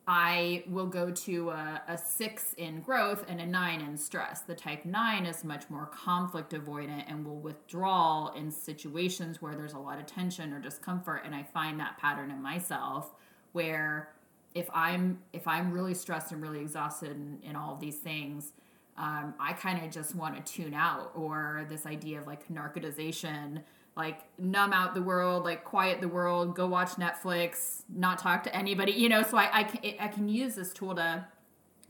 [0.06, 4.40] I will go to a, a, six in growth and a nine in stress.
[4.40, 9.74] The type nine is much more conflict avoidant and will withdraw in situations where there's
[9.74, 11.22] a lot of tension or discomfort.
[11.24, 13.12] And I find that pattern in myself
[13.52, 14.12] where
[14.54, 18.52] if I'm if I'm really stressed and really exhausted in, in all of these things,
[18.96, 23.62] um, I kind of just want to tune out, or this idea of like narcotization,
[23.96, 28.54] like numb out the world, like quiet the world, go watch Netflix, not talk to
[28.54, 29.22] anybody, you know.
[29.22, 31.26] So I I can, I can use this tool to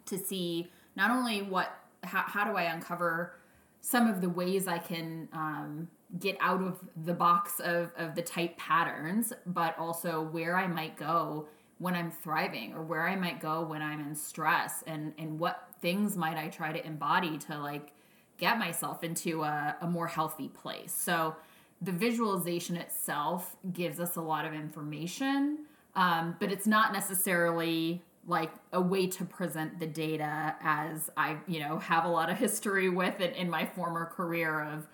[0.07, 3.35] to see not only what how, how do I uncover
[3.81, 5.89] some of the ways I can um,
[6.19, 10.97] get out of the box of, of the type patterns, but also where I might
[10.97, 11.49] go
[11.83, 15.69] when I'm thriving or where I might go when I'm in stress and and what
[15.81, 17.93] things might I try to embody to like
[18.39, 20.93] get myself into a, a more healthy place.
[20.93, 21.35] So
[21.81, 25.59] the visualization itself gives us a lot of information,
[25.97, 31.59] um, but it's not necessarily like a way to present the data as I, you
[31.59, 34.87] know, have a lot of history with it in my former career of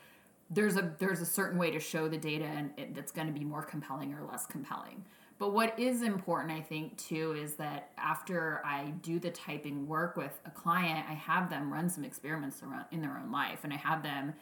[0.51, 3.39] there's a there's a certain way to show the data and it, that's going to
[3.39, 5.05] be more compelling or less compelling.
[5.39, 10.17] But what is important, I think, too, is that after I do the typing work
[10.17, 13.73] with a client, I have them run some experiments around in their own life, and
[13.73, 14.35] I have them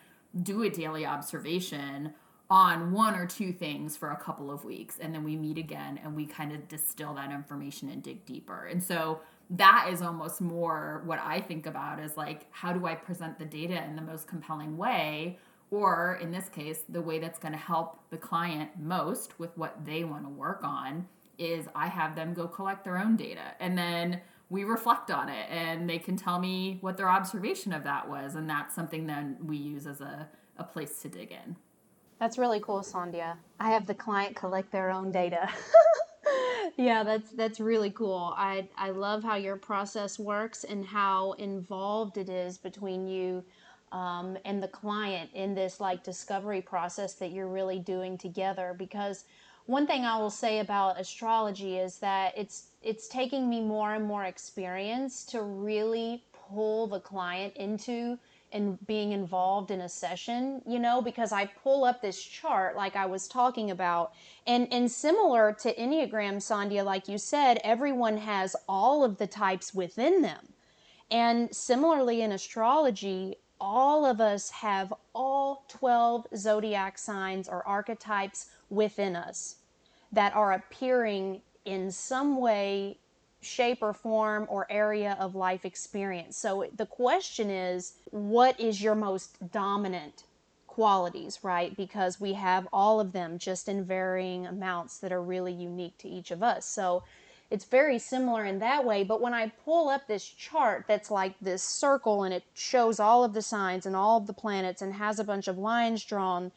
[0.42, 2.14] do a daily observation
[2.48, 5.98] on one or two things for a couple of weeks, and then we meet again
[6.02, 8.66] and we kind of distill that information and dig deeper.
[8.66, 9.20] And so
[9.50, 13.44] that is almost more what I think about is like, how do I present the
[13.44, 15.38] data in the most compelling way?
[15.70, 19.84] Or in this case the way that's going to help the client most with what
[19.84, 21.06] they want to work on
[21.38, 25.46] is i have them go collect their own data and then we reflect on it
[25.50, 29.36] and they can tell me what their observation of that was and that's something then
[29.44, 31.56] we use as a, a place to dig in.
[32.18, 35.48] That's really cool sandhya i have the client collect their own data.
[36.76, 38.34] Yeah that's that's really cool.
[38.36, 43.44] I i love how your process works and how involved it is between you
[43.96, 49.24] um, and the client in this like discovery process that you're really doing together because
[49.64, 54.04] one thing I will say about astrology is that it's it's taking me more and
[54.04, 58.18] more experience to really pull the client into
[58.52, 62.96] and being involved in a session, you know, because I pull up this chart like
[62.96, 64.12] I was talking about.
[64.46, 69.74] And and similar to Enneagram, Sandhya, like you said, everyone has all of the types
[69.74, 70.52] within them.
[71.10, 79.16] And similarly in astrology, all of us have all 12 zodiac signs or archetypes within
[79.16, 79.56] us
[80.12, 82.98] that are appearing in some way,
[83.40, 86.36] shape, or form or area of life experience.
[86.36, 90.24] So the question is what is your most dominant
[90.66, 91.76] qualities, right?
[91.76, 96.08] Because we have all of them just in varying amounts that are really unique to
[96.08, 96.66] each of us.
[96.66, 97.02] So
[97.50, 99.04] it's very similar in that way.
[99.04, 103.24] But when I pull up this chart that's like this circle and it shows all
[103.24, 106.52] of the signs and all of the planets and has a bunch of lines drawn,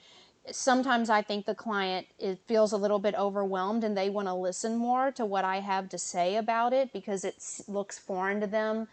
[0.52, 4.34] sometimes I think the client it feels a little bit overwhelmed and they want to
[4.34, 8.48] listen more to what I have to say about it because it looks foreign to
[8.48, 8.88] them.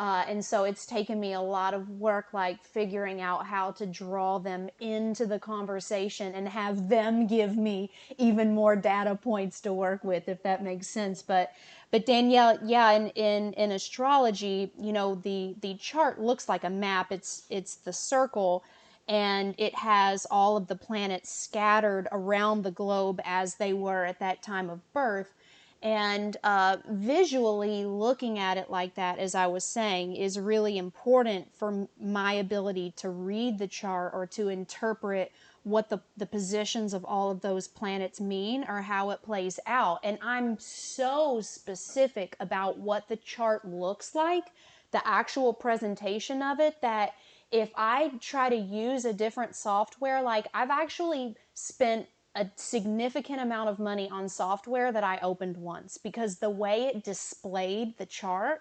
[0.00, 3.84] Uh, and so it's taken me a lot of work, like figuring out how to
[3.84, 9.74] draw them into the conversation and have them give me even more data points to
[9.74, 11.20] work with, if that makes sense.
[11.20, 11.52] But,
[11.90, 16.70] but Danielle, yeah, in, in, in astrology, you know, the, the chart looks like a
[16.70, 17.12] map.
[17.12, 18.64] It's, it's the circle
[19.06, 24.20] and it has all of the planets scattered around the globe as they were at
[24.20, 25.34] that time of birth.
[25.82, 31.54] And uh, visually looking at it like that, as I was saying, is really important
[31.54, 37.04] for my ability to read the chart or to interpret what the, the positions of
[37.04, 40.00] all of those planets mean or how it plays out.
[40.04, 44.44] And I'm so specific about what the chart looks like,
[44.90, 47.14] the actual presentation of it, that
[47.50, 53.68] if I try to use a different software, like I've actually spent a significant amount
[53.68, 58.60] of money on software that I opened once because the way it displayed the chart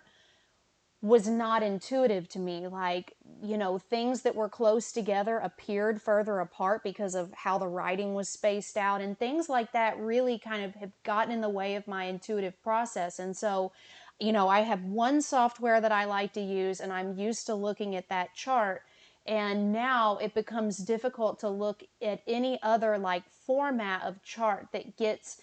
[1.02, 2.68] was not intuitive to me.
[2.68, 7.68] Like, you know, things that were close together appeared further apart because of how the
[7.68, 11.48] writing was spaced out, and things like that really kind of have gotten in the
[11.48, 13.18] way of my intuitive process.
[13.20, 13.72] And so,
[14.20, 17.56] you know, I have one software that I like to use, and I'm used to
[17.56, 18.82] looking at that chart
[19.26, 24.98] and now it becomes difficult to look at any other like format of chart that
[24.98, 25.42] gets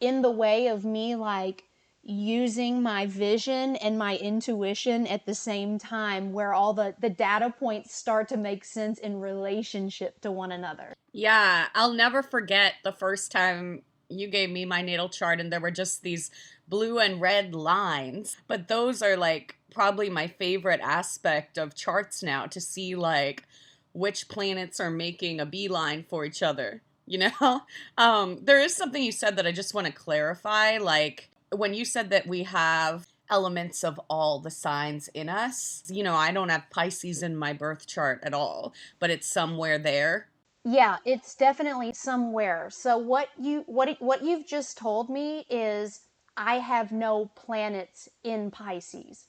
[0.00, 1.64] in the way of me like
[2.02, 7.52] using my vision and my intuition at the same time where all the the data
[7.58, 10.94] points start to make sense in relationship to one another.
[11.12, 15.60] Yeah, I'll never forget the first time you gave me my natal chart and there
[15.60, 16.30] were just these
[16.66, 18.38] blue and red lines.
[18.46, 23.44] But those are like probably my favorite aspect of charts now to see like
[23.92, 26.82] which planets are making a beeline for each other.
[27.06, 27.62] You know,
[27.98, 30.78] um, there is something you said that I just want to clarify.
[30.78, 36.02] Like when you said that we have elements of all the signs in us, you
[36.02, 40.28] know, I don't have Pisces in my birth chart at all, but it's somewhere there.
[40.64, 42.68] Yeah, it's definitely somewhere.
[42.70, 46.00] So what you what what you've just told me is
[46.36, 49.27] I have no planets in Pisces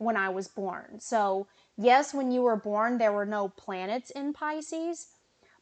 [0.00, 0.98] when I was born.
[0.98, 1.46] So,
[1.76, 5.08] yes, when you were born there were no planets in Pisces,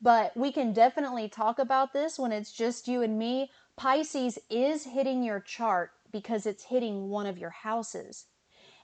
[0.00, 3.50] but we can definitely talk about this when it's just you and me.
[3.76, 8.26] Pisces is hitting your chart because it's hitting one of your houses.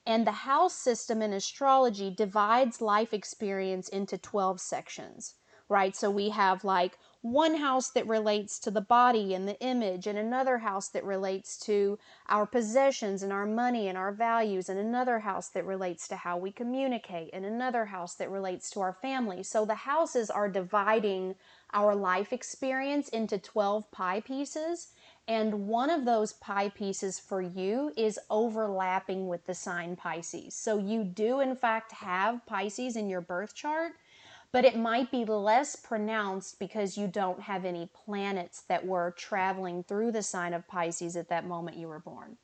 [0.07, 5.35] And the house system in astrology divides life experience into 12 sections
[5.69, 5.97] right?
[5.97, 10.19] So we have like one house that relates to the body and the image, and
[10.19, 11.99] another house that relates to
[12.29, 16.37] our possessions and our money and our values, and another house that relates to how
[16.37, 19.43] we communicate, and another house that relates to our family.
[19.43, 21.35] So the houses are dividing
[21.73, 24.89] our life experience into 12 pie pieces.
[25.27, 30.53] And one of those pie pieces for you is overlapping with the sign Pisces.
[30.53, 33.93] So you do, in fact, have Pisces in your birth chart
[34.55, 39.83] but it might be less pronounced because you don't have any planets that were traveling
[39.83, 42.37] through the sign of Pisces at that moment you were born.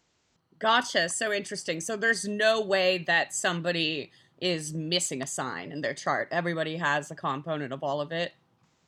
[0.58, 1.08] Gotcha.
[1.08, 1.80] So interesting.
[1.80, 6.26] So there's no way that somebody is missing a sign in their chart.
[6.32, 8.32] Everybody has a component of all of it.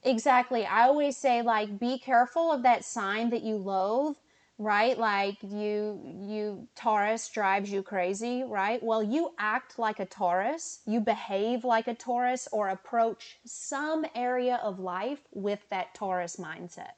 [0.02, 0.66] Exactly.
[0.66, 4.16] I always say like be careful of that sign that you loathe
[4.62, 10.80] right like you you taurus drives you crazy right well you act like a taurus
[10.86, 16.92] you behave like a taurus or approach some area of life with that taurus mindset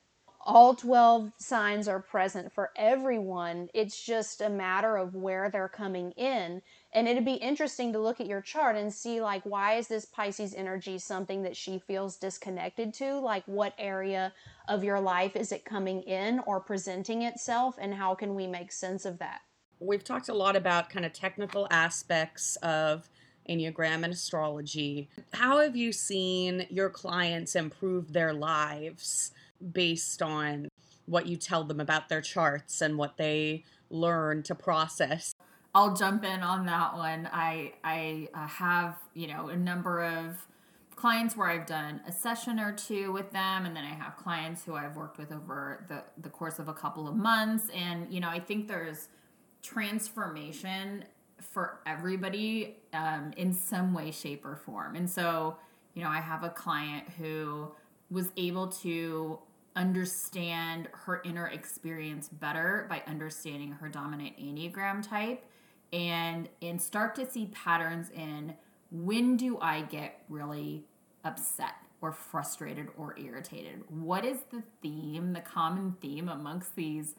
[0.46, 3.70] all 12 signs are present for everyone.
[3.72, 6.60] It's just a matter of where they're coming in.
[6.94, 10.04] And it'd be interesting to look at your chart and see, like, why is this
[10.04, 13.18] Pisces energy something that she feels disconnected to?
[13.18, 14.32] Like, what area
[14.68, 17.76] of your life is it coming in or presenting itself?
[17.80, 19.40] And how can we make sense of that?
[19.80, 23.10] We've talked a lot about kind of technical aspects of
[23.50, 25.10] Enneagram and astrology.
[25.32, 29.32] How have you seen your clients improve their lives?
[29.72, 30.68] based on
[31.06, 35.34] what you tell them about their charts and what they learn to process.
[35.74, 37.28] I'll jump in on that one.
[37.32, 40.46] I I uh, have you know a number of
[40.94, 44.64] clients where I've done a session or two with them, and then I have clients
[44.64, 47.68] who I've worked with over the the course of a couple of months.
[47.74, 49.08] And you know, I think there's
[49.62, 51.04] transformation
[51.40, 54.94] for everybody um, in some way, shape, or form.
[54.94, 55.56] And so,
[55.94, 57.72] you know, I have a client who
[58.10, 59.40] was able to
[59.74, 65.44] understand her inner experience better by understanding her dominant enneagram type
[65.94, 68.54] and and start to see patterns in
[68.90, 70.84] when do I get really
[71.24, 73.82] upset or frustrated or irritated?
[73.88, 77.14] What is the theme the common theme amongst these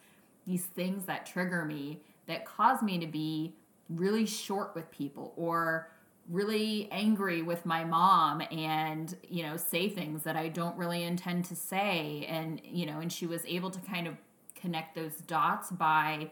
[0.46, 3.56] these things that trigger me that cause me to be
[3.90, 5.90] really short with people or
[6.30, 11.46] really angry with my mom and you know say things that I don't really intend
[11.46, 12.26] to say?
[12.28, 14.16] And you know and she was able to kind of
[14.54, 16.32] connect those dots by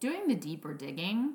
[0.00, 1.34] doing the deeper digging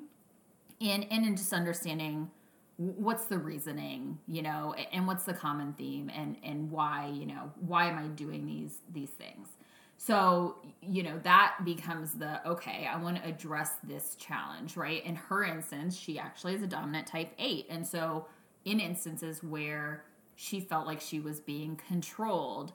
[0.80, 2.30] and and in just understanding
[2.76, 7.52] what's the reasoning you know and what's the common theme and and why you know
[7.60, 9.48] why am I doing these these things
[9.96, 15.04] so, you know, that becomes the okay, I want to address this challenge, right?
[15.04, 17.66] In her instance, she actually is a dominant type 8.
[17.70, 18.26] And so,
[18.64, 20.04] in instances where
[20.36, 22.72] she felt like she was being controlled,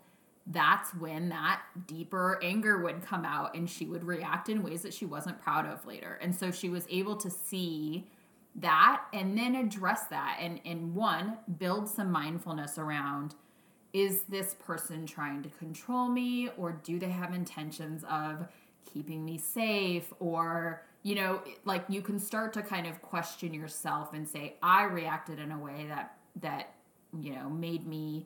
[0.49, 4.93] that's when that deeper anger would come out and she would react in ways that
[4.93, 6.17] she wasn't proud of later.
[6.21, 8.07] And so she was able to see
[8.55, 13.35] that and then address that and and one build some mindfulness around
[13.93, 18.47] is this person trying to control me or do they have intentions of
[18.91, 24.13] keeping me safe or you know like you can start to kind of question yourself
[24.13, 26.73] and say i reacted in a way that that
[27.19, 28.25] you know made me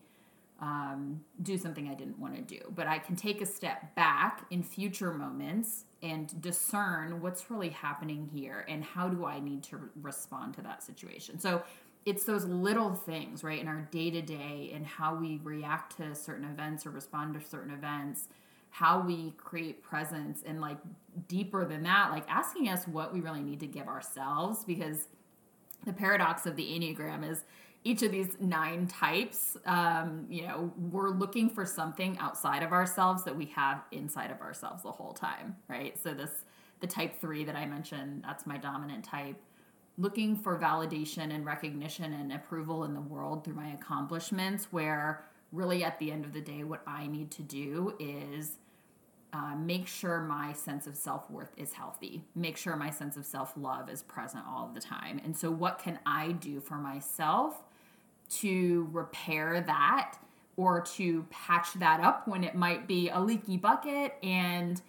[0.60, 2.62] um, do something i didn't want to do.
[2.76, 8.30] But i can take a step back in future moments and discern what's really happening
[8.34, 11.40] here and how do i need to respond to that situation.
[11.40, 11.64] So
[12.06, 16.14] it's those little things, right, in our day to day and how we react to
[16.16, 18.28] certain events or respond to certain events,
[18.72, 20.78] how we create presence and like
[21.28, 25.08] deeper than that, like asking us what we really need to give ourselves because
[25.86, 27.44] the paradox of the Enneagram is
[27.84, 33.24] each of these nine types, um, you know, we're looking for something outside of ourselves
[33.24, 36.02] that we have inside of ourselves the whole time, right?
[36.02, 36.46] So this,
[36.80, 39.36] the type three that I mentioned, that's my dominant type.
[39.98, 45.84] Looking for validation and recognition and approval in the world through my accomplishments, where really
[45.84, 48.58] at the end of the day, what I need to do is
[49.34, 53.26] uh, make sure my sense of self worth is healthy, make sure my sense of
[53.26, 55.20] self love is present all the time.
[55.24, 57.64] And so, what can I do for myself
[58.30, 60.18] to repair that
[60.56, 64.82] or to patch that up when it might be a leaky bucket and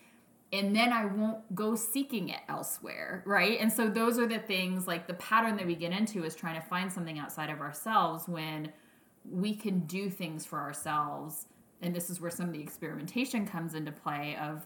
[0.52, 3.58] and then I won't go seeking it elsewhere, right?
[3.60, 6.60] And so those are the things like the pattern that we get into is trying
[6.60, 8.72] to find something outside of ourselves when
[9.28, 11.46] we can do things for ourselves.
[11.82, 14.64] And this is where some of the experimentation comes into play of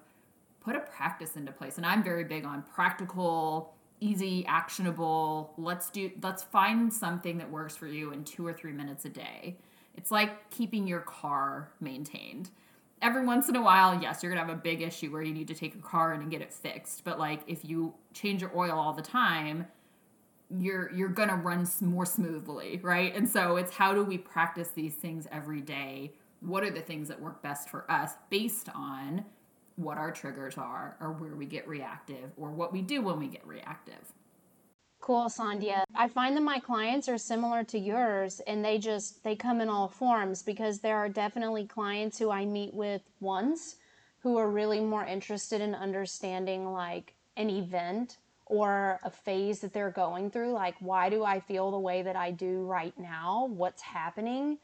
[0.61, 1.79] put a practice into place.
[1.79, 7.77] And I'm very big on practical easy actionable let's do let's find something that works
[7.77, 9.57] for you in 2 or 3 minutes a day.
[9.97, 12.51] It's like keeping your car maintained.
[13.01, 15.33] Every once in a while yes you're going to have a big issue where you
[15.33, 18.41] need to take your car in and get it fixed but like if you change
[18.41, 19.67] your oil all the time
[20.51, 23.15] you're you're going to run more smoothly right?
[23.15, 26.13] And so it's how do we practice these things every day?
[26.41, 29.25] What are the things that work best for us based on
[29.79, 33.29] what our triggers are or where we get reactive or what we do when we
[33.29, 34.13] get reactive.
[35.01, 35.85] Cool, Sandhya.
[35.95, 39.69] I find that my clients are similar to yours and they just they come in
[39.69, 43.77] all forms because there are definitely clients who I meet with once
[44.21, 49.91] who are really more interested in understanding like an event or a phase that they're
[49.93, 53.47] going through like why do I feel the way that I do right now?
[53.51, 54.59] What's happening?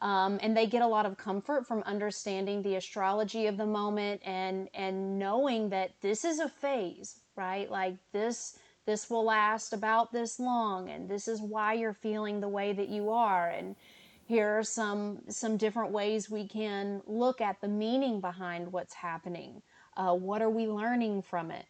[0.00, 4.20] Um, and they get a lot of comfort from understanding the astrology of the moment
[4.24, 7.70] and and knowing that this is a phase right?
[7.70, 12.48] Like this this will last about this long and this is why you're feeling the
[12.48, 13.48] way that you are.
[13.48, 13.76] And
[14.24, 19.62] here are some some different ways we can look at the meaning behind what's happening.
[19.96, 21.66] Uh, what are we learning from it?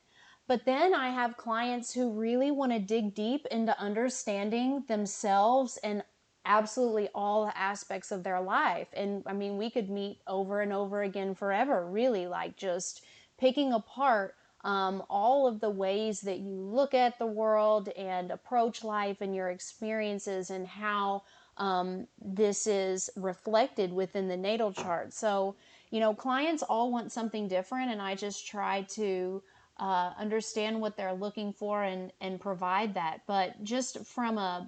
[0.48, 6.04] But then I have clients who really want to dig deep into understanding themselves and
[6.46, 8.88] absolutely all aspects of their life.
[8.94, 13.02] And I mean, we could meet over and over again forever, really, like just
[13.36, 14.34] picking apart
[14.64, 19.34] um, all of the ways that you look at the world and approach life and
[19.34, 21.22] your experiences and how
[21.58, 25.12] um, this is reflected within the natal chart.
[25.12, 25.56] So,
[25.90, 29.42] you know, clients all want something different, and I just try to.
[29.78, 34.66] Uh, understand what they're looking for and and provide that but just from a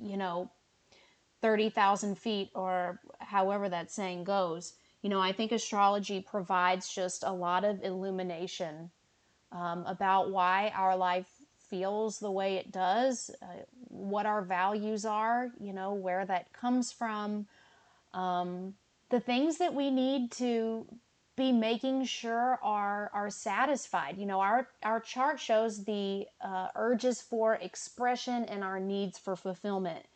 [0.00, 0.48] you know
[1.44, 4.72] 30,000 feet or however that saying goes.
[5.02, 8.90] You know, I think astrology provides just a lot of illumination
[9.52, 11.26] um, about why our life
[11.68, 13.46] feels the way it does, uh,
[13.90, 17.46] what our values are, you know, where that comes from,
[18.14, 18.72] um,
[19.10, 20.86] the things that we need to
[21.36, 24.16] be making sure are are satisfied.
[24.16, 29.36] You know, our our chart shows the uh, urges for expression and our needs for
[29.36, 30.06] fulfillment.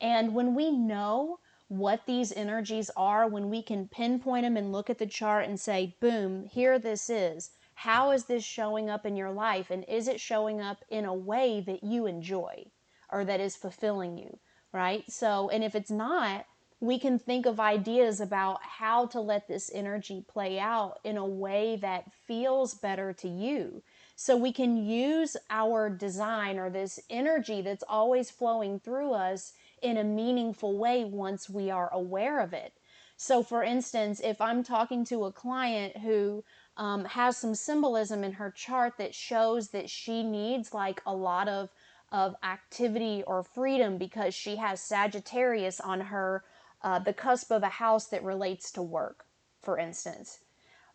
[0.00, 1.38] And when we know
[1.68, 5.58] what these energies are, when we can pinpoint them and look at the chart and
[5.58, 7.50] say, boom, here this is.
[7.74, 9.70] How is this showing up in your life?
[9.70, 12.66] And is it showing up in a way that you enjoy
[13.10, 14.38] or that is fulfilling you?
[14.72, 15.04] Right?
[15.10, 16.46] So, and if it's not,
[16.80, 21.26] we can think of ideas about how to let this energy play out in a
[21.26, 23.82] way that feels better to you.
[24.14, 29.96] So we can use our design or this energy that's always flowing through us in
[29.96, 32.72] a meaningful way once we are aware of it.
[33.16, 36.44] So, for instance, if I'm talking to a client who
[36.76, 41.48] um, has some symbolism in her chart that shows that she needs like a lot
[41.48, 41.70] of
[42.12, 46.44] of activity or freedom because she has Sagittarius on her
[46.82, 49.24] uh, the cusp of a house that relates to work,
[49.62, 50.38] for instance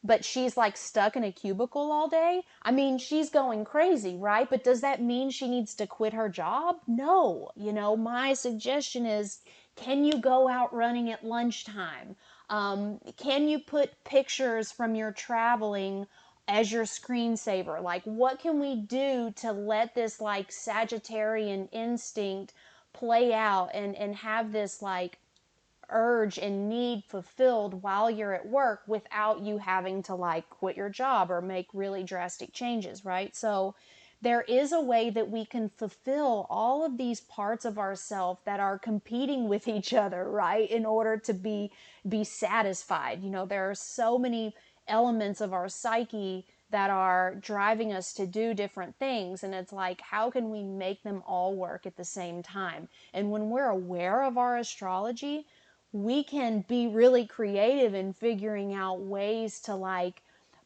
[0.03, 2.43] but she's like stuck in a cubicle all day.
[2.63, 4.49] I mean, she's going crazy, right?
[4.49, 6.77] But does that mean she needs to quit her job?
[6.87, 7.51] No.
[7.55, 9.39] You know, my suggestion is
[9.75, 12.15] can you go out running at lunchtime?
[12.49, 16.07] Um, can you put pictures from your traveling
[16.47, 17.81] as your screensaver?
[17.81, 22.53] Like, what can we do to let this like Sagittarian instinct
[22.91, 25.17] play out and, and have this like
[25.91, 30.89] urge and need fulfilled while you're at work without you having to like quit your
[30.89, 33.35] job or make really drastic changes, right?
[33.35, 33.75] So
[34.21, 38.59] there is a way that we can fulfill all of these parts of ourself that
[38.59, 40.69] are competing with each other, right?
[40.69, 41.71] In order to be
[42.07, 43.23] be satisfied.
[43.23, 44.55] You know, there are so many
[44.87, 49.43] elements of our psyche that are driving us to do different things.
[49.43, 52.87] And it's like, how can we make them all work at the same time?
[53.13, 55.45] And when we're aware of our astrology,
[55.93, 60.21] we can be really creative in figuring out ways to like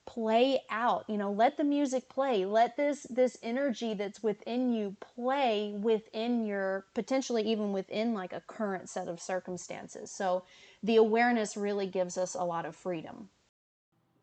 [0.06, 4.96] play out you know let the music play let this this energy that's within you
[5.16, 10.44] play within your potentially even within like a current set of circumstances so
[10.84, 13.30] the awareness really gives us a lot of freedom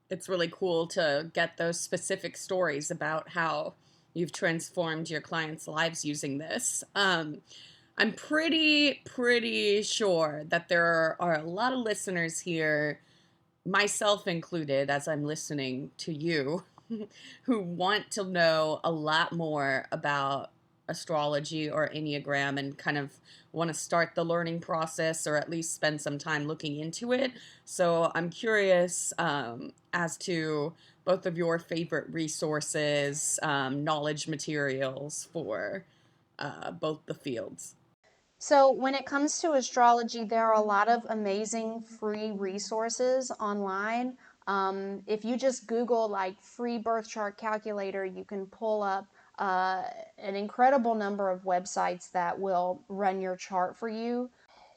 [0.08, 3.74] it's really cool to get those specific stories about how
[4.14, 6.84] you've transformed your clients' lives using this.
[6.94, 7.38] Um,
[7.98, 13.00] I'm pretty, pretty sure that there are a lot of listeners here,
[13.66, 16.64] myself included, as I'm listening to you,
[17.42, 20.50] who want to know a lot more about
[20.88, 23.12] astrology or Enneagram and kind of
[23.52, 27.32] want to start the learning process or at least spend some time looking into it.
[27.64, 30.72] So I'm curious um, as to
[31.04, 35.84] both of your favorite resources, um, knowledge materials for
[36.38, 37.74] uh, both the fields.
[38.42, 44.14] So, when it comes to astrology, there are a lot of amazing free resources online.
[44.48, 49.06] Um, if you just Google like free birth chart calculator, you can pull up
[49.38, 49.84] uh,
[50.18, 54.28] an incredible number of websites that will run your chart for you.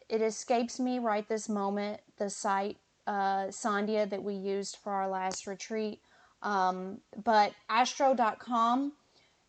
[0.09, 5.09] It escapes me right this moment the site uh, Sandhya that we used for our
[5.09, 6.01] last retreat.
[6.43, 8.91] Um, but astro.com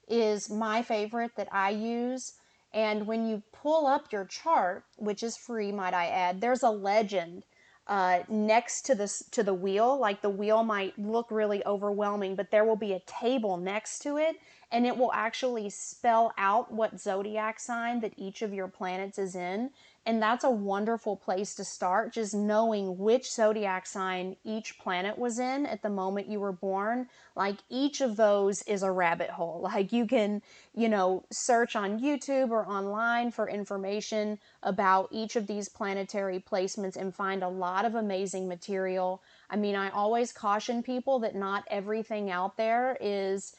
[0.09, 2.33] is my favorite that I use.
[2.77, 6.69] And when you pull up your chart, which is free, might I add, there's a
[6.69, 7.45] legend
[7.87, 9.99] uh, next to the to the wheel.
[9.99, 14.19] Like the wheel might look really overwhelming, but there will be a table next to
[14.19, 14.37] it,
[14.71, 19.35] and it will actually spell out what zodiac sign that each of your planets is
[19.35, 19.71] in.
[20.07, 25.41] And that's a wonderful place to start, just knowing which zodiac sign each planet was
[25.41, 27.09] in at the moment you were born.
[27.35, 29.69] Like each of those is a rabbit hole.
[29.77, 30.43] Like you can,
[30.75, 36.97] you know, search on YouTube or online for information about each of these planetary placements
[36.97, 39.23] and find a lot of amazing material.
[39.51, 43.57] I mean, I always caution people that not everything out there is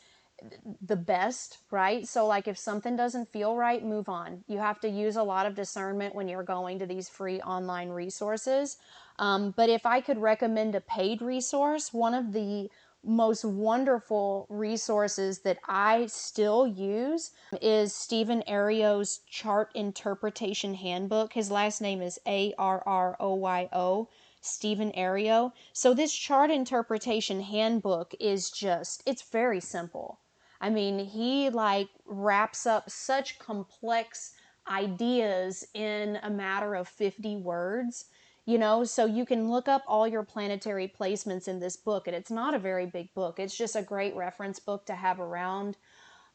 [0.81, 2.07] the best, right?
[2.07, 4.43] So, like, if something doesn't feel right, move on.
[4.47, 7.89] You have to use a lot of discernment when you're going to these free online
[7.89, 8.77] resources.
[9.19, 12.69] Um, but if I could recommend a paid resource, one of the
[13.03, 17.31] most wonderful resources that I still use
[17.61, 21.33] is Stephen Arroyo's Chart Interpretation Handbook.
[21.33, 24.09] His last name is A R R O Y O.
[24.39, 25.51] Stephen Arroyo.
[25.73, 30.19] So this chart interpretation handbook is just it's very simple.
[30.61, 34.33] I mean, he like wraps up such complex
[34.69, 38.05] ideas in a matter of 50 words
[38.47, 38.85] you know?
[38.85, 42.53] So you can look up all your planetary placements in this book and it's not
[42.53, 43.39] a very big book.
[43.39, 45.75] It's just a great reference book to have around.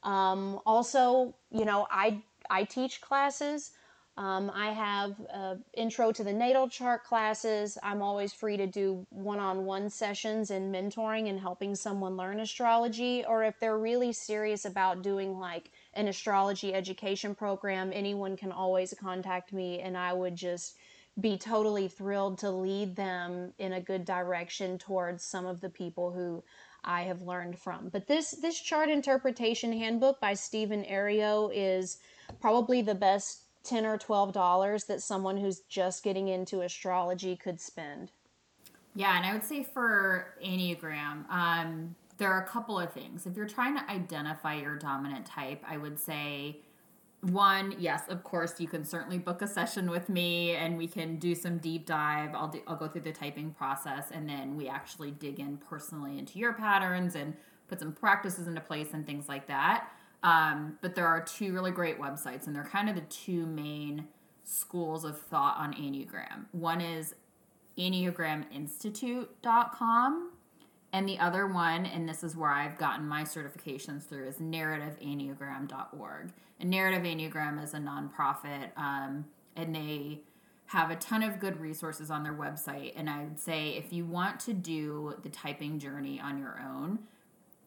[0.03, 2.21] Um, also you know i
[2.51, 3.71] i teach classes
[4.19, 7.79] um, I have uh, intro to the natal chart classes.
[7.83, 12.41] I'm always free to do one on one sessions and mentoring and helping someone learn
[12.41, 13.25] astrology.
[13.27, 18.93] Or if they're really serious about doing like an astrology education program, anyone can always
[19.01, 20.77] contact me and I would just
[21.21, 26.13] be totally thrilled to lead them in a good direction towards some of the people
[26.13, 26.43] who
[26.85, 27.89] I have learned from.
[27.91, 31.99] But this this chart interpretation handbook by Stephen Arroyo is
[32.41, 37.61] probably the best 10 or 12 dollars that someone who's just getting into astrology could
[37.61, 38.13] spend.
[38.95, 43.27] Yeah and i would say for enneagram um, there are a couple of things.
[43.27, 46.59] If you're trying to identify your dominant type i would say
[47.23, 51.17] one yes of course you can certainly book a session with me and we can
[51.17, 52.35] do some deep dive.
[52.35, 56.19] I'll do i'll go through the typing process and then we actually dig in personally
[56.19, 57.35] into your patterns and
[57.69, 59.89] put some practices into place and things like that
[60.23, 64.07] um, but there are two really great websites, and they're kind of the two main
[64.45, 66.47] schools of thought on Enneagram.
[66.53, 67.15] One is
[67.79, 70.31] EnneagramInstitute.com,
[70.93, 76.33] and the other one, and this is where I've gotten my certifications through, is narrativeenneagram.org.
[76.61, 79.25] And Narrative Enneagram is a nonprofit, um,
[79.57, 80.21] and they
[80.67, 82.93] have a ton of good resources on their website.
[82.95, 87.01] And I would say if you want to do the typing journey on your own,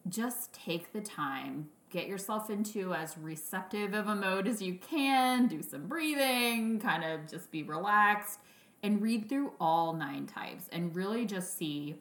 [0.08, 5.46] just take the time get yourself into as receptive of a mode as you can,
[5.46, 8.40] do some breathing, kind of just be relaxed,
[8.82, 11.96] and read through all nine types and really just see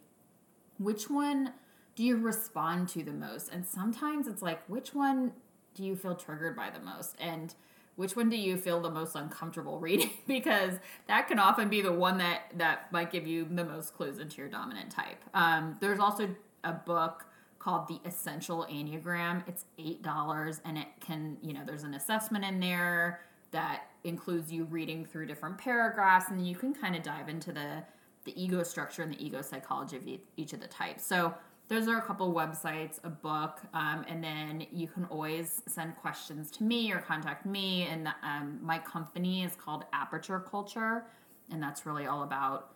[0.77, 1.53] which one
[1.95, 3.51] do you respond to the most.
[3.51, 5.31] And sometimes it's like, which one
[5.73, 7.15] do you feel triggered by the most?
[7.19, 7.53] And
[7.95, 10.73] which one do you feel the most uncomfortable reading because
[11.07, 14.37] that can often be the one that that might give you the most clues into
[14.37, 16.29] your dominant type um, there's also
[16.63, 17.25] a book
[17.65, 22.45] called the essential enneagram it's eight dollars and it can you know there's an assessment
[22.45, 27.27] in there that includes you reading through different paragraphs and you can kind of dive
[27.27, 27.83] into the
[28.25, 30.03] the ego structure and the ego psychology of
[30.37, 31.33] each of the types so
[31.67, 36.51] those are a couple websites, a book, um, and then you can always send questions
[36.51, 37.87] to me or contact me.
[37.89, 41.05] And um, my company is called Aperture Culture,
[41.51, 42.74] and that's really all about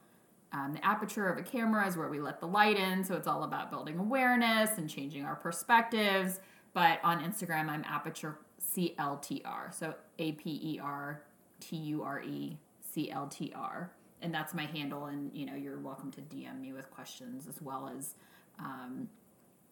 [0.52, 3.04] um, the aperture of a camera is where we let the light in.
[3.04, 6.39] So it's all about building awareness and changing our perspectives.
[6.74, 8.39] But on Instagram, I'm Aperture
[8.74, 11.22] CLTR, so A P E R
[11.60, 12.58] T U R E
[12.93, 13.91] C L T R,
[14.22, 15.06] and that's my handle.
[15.06, 18.16] And you know, you're welcome to DM me with questions as well as
[18.60, 19.10] um,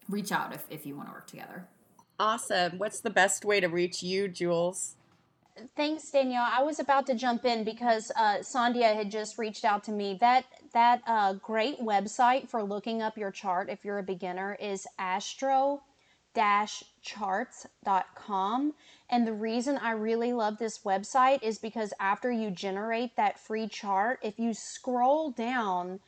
[0.08, 1.66] reach out if, if you want to work together.
[2.18, 2.78] Awesome.
[2.78, 4.96] What's the best way to reach you, Jules?
[5.76, 6.46] Thanks, Danielle.
[6.48, 10.16] I was about to jump in because uh, Sandhya had just reached out to me.
[10.20, 14.86] That that uh, great website for looking up your chart if you're a beginner is
[14.98, 15.82] astro
[17.02, 18.74] charts.com.
[19.10, 23.66] And the reason I really love this website is because after you generate that free
[23.66, 26.00] chart, if you scroll down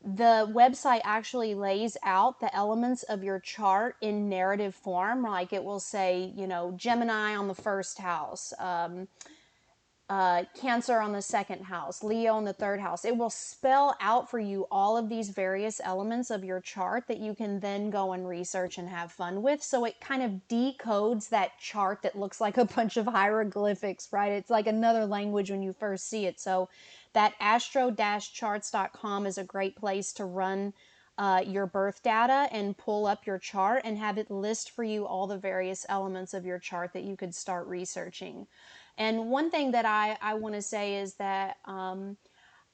[0.00, 5.24] the website actually lays out the elements of your chart in narrative form.
[5.24, 9.08] Like it will say, you know, Gemini on the first house, um,
[10.08, 13.04] uh, Cancer on the second house, Leo on the third house.
[13.04, 17.18] It will spell out for you all of these various elements of your chart that
[17.18, 19.62] you can then go and research and have fun with.
[19.62, 24.32] So it kind of decodes that chart that looks like a bunch of hieroglyphics, right?
[24.32, 26.40] It's like another language when you first see it.
[26.40, 26.70] So
[27.12, 30.72] that astro-charts.com is a great place to run
[31.18, 35.04] uh, your birth data and pull up your chart and have it list for you
[35.04, 38.46] all the various elements of your chart that you could start researching.
[38.98, 42.18] And one thing that I, I want to say is that um,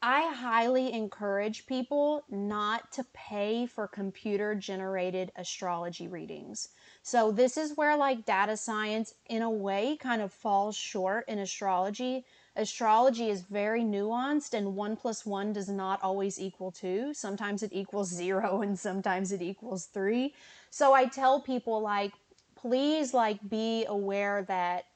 [0.02, 6.70] I highly encourage people not to pay for computer generated astrology readings.
[7.02, 11.38] So, this is where like data science, in a way, kind of falls short in
[11.38, 12.24] astrology
[12.56, 17.12] astrology is very nuanced and one plus one does not always equal two.
[17.12, 20.34] Sometimes it equals zero and sometimes it equals three.
[20.70, 22.12] So I tell people like,
[22.54, 24.86] please like be aware that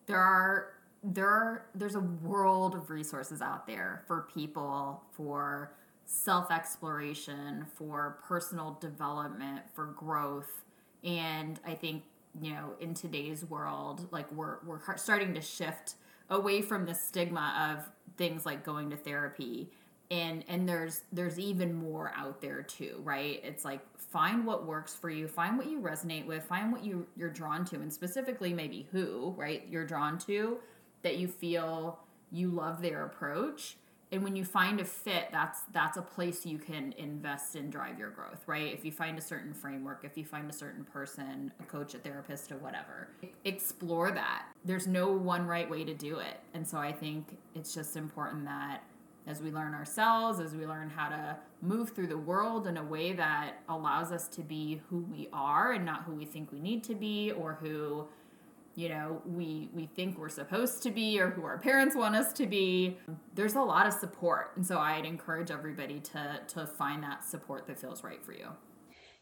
[0.06, 0.72] there are
[1.04, 5.72] there are there's a world of resources out there for people for
[6.08, 10.64] self exploration, for personal development, for growth.
[11.04, 12.02] And I think,
[12.40, 15.94] you know, in today's world, like we're, we're starting to shift
[16.30, 19.70] away from the stigma of things like going to therapy
[20.10, 23.40] and and there's there's even more out there too right?
[23.44, 27.06] It's like find what works for you find what you resonate with find what you
[27.16, 30.58] you're drawn to and specifically maybe who right you're drawn to
[31.02, 31.98] that you feel
[32.30, 33.76] you love their approach.
[34.10, 37.98] And when you find a fit that's that's a place you can invest and drive
[37.98, 38.72] your growth right?
[38.72, 41.98] If you find a certain framework if you find a certain person a coach a
[41.98, 43.08] therapist or whatever
[43.44, 44.46] explore that.
[44.64, 46.40] There's no one right way to do it.
[46.54, 48.82] And so i think it's just important that
[49.28, 52.82] as we learn ourselves as we learn how to move through the world in a
[52.82, 56.60] way that allows us to be who we are and not who we think we
[56.60, 58.06] need to be or who
[58.74, 62.32] you know we we think we're supposed to be or who our parents want us
[62.32, 62.96] to be.
[63.34, 64.52] There's a lot of support.
[64.56, 68.48] And so i'd encourage everybody to to find that support that feels right for you.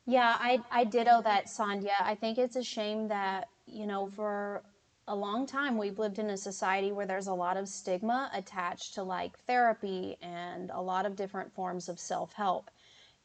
[0.07, 4.63] Yeah i i ditto that sandhya i think it's a shame that you know for
[5.09, 8.95] a long time we've lived in a society where there's a lot of stigma attached
[8.95, 12.71] to like therapy and a lot of different forms of self-help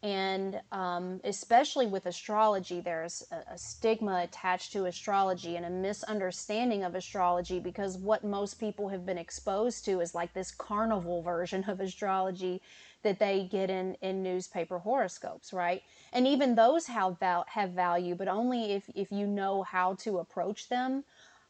[0.04, 6.84] And um, especially with astrology, there's a, a, stigma attached to astrology and a misunderstanding
[6.84, 11.66] of astrology because what most people have been exposed to is like this carnival version
[11.68, 12.62] of astrology
[13.04, 15.84] that they get in, in newspaper horoscopes, right?
[16.14, 20.20] And even those have, val- have value, but only if, if you know how to
[20.20, 21.04] approach them.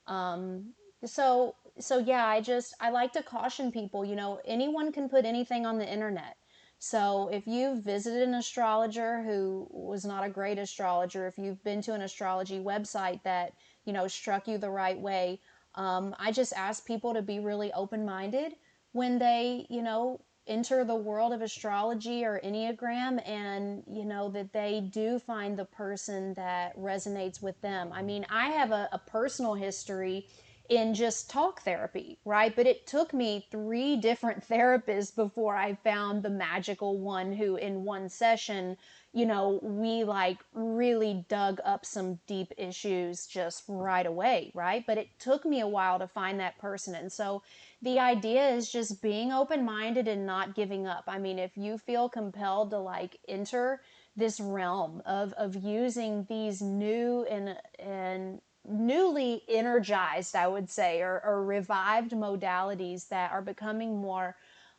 [0.08, 0.74] Um,
[1.06, 5.26] so, so yeah, I just, I like to caution people, you know, anyone can put
[5.26, 6.38] anything on the internet.
[6.80, 11.82] So if you've visited an astrologer who was not a great astrologer, if you've been
[11.84, 13.54] to an astrology website that,
[13.86, 15.40] you know, struck you the right way,
[15.76, 18.56] um, I just ask people to be really open minded
[18.94, 24.54] when they, you know, enter the world of astrology or Enneagram and, you know, that
[24.54, 27.92] they do find the person that resonates with them.
[27.94, 30.28] I mean, I have a, a personal history
[30.70, 32.56] in just talk therapy, right?
[32.56, 37.84] But it took me three different therapists before I found the magical one who, in
[37.84, 38.78] one session,
[39.14, 44.86] you know, we like really dug up some deep issues just right away, right?
[44.88, 46.96] But it took me a while to find that person.
[46.96, 47.44] And so
[47.82, 51.06] the idea is just being open minded and not giving up.
[51.08, 53.82] I mean, if you feel compelled to like enter
[54.16, 61.22] this realm of, of using these new and, and newly energized, I would say, or,
[61.26, 64.36] or revived modalities that are becoming more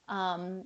[0.09, 0.65] um,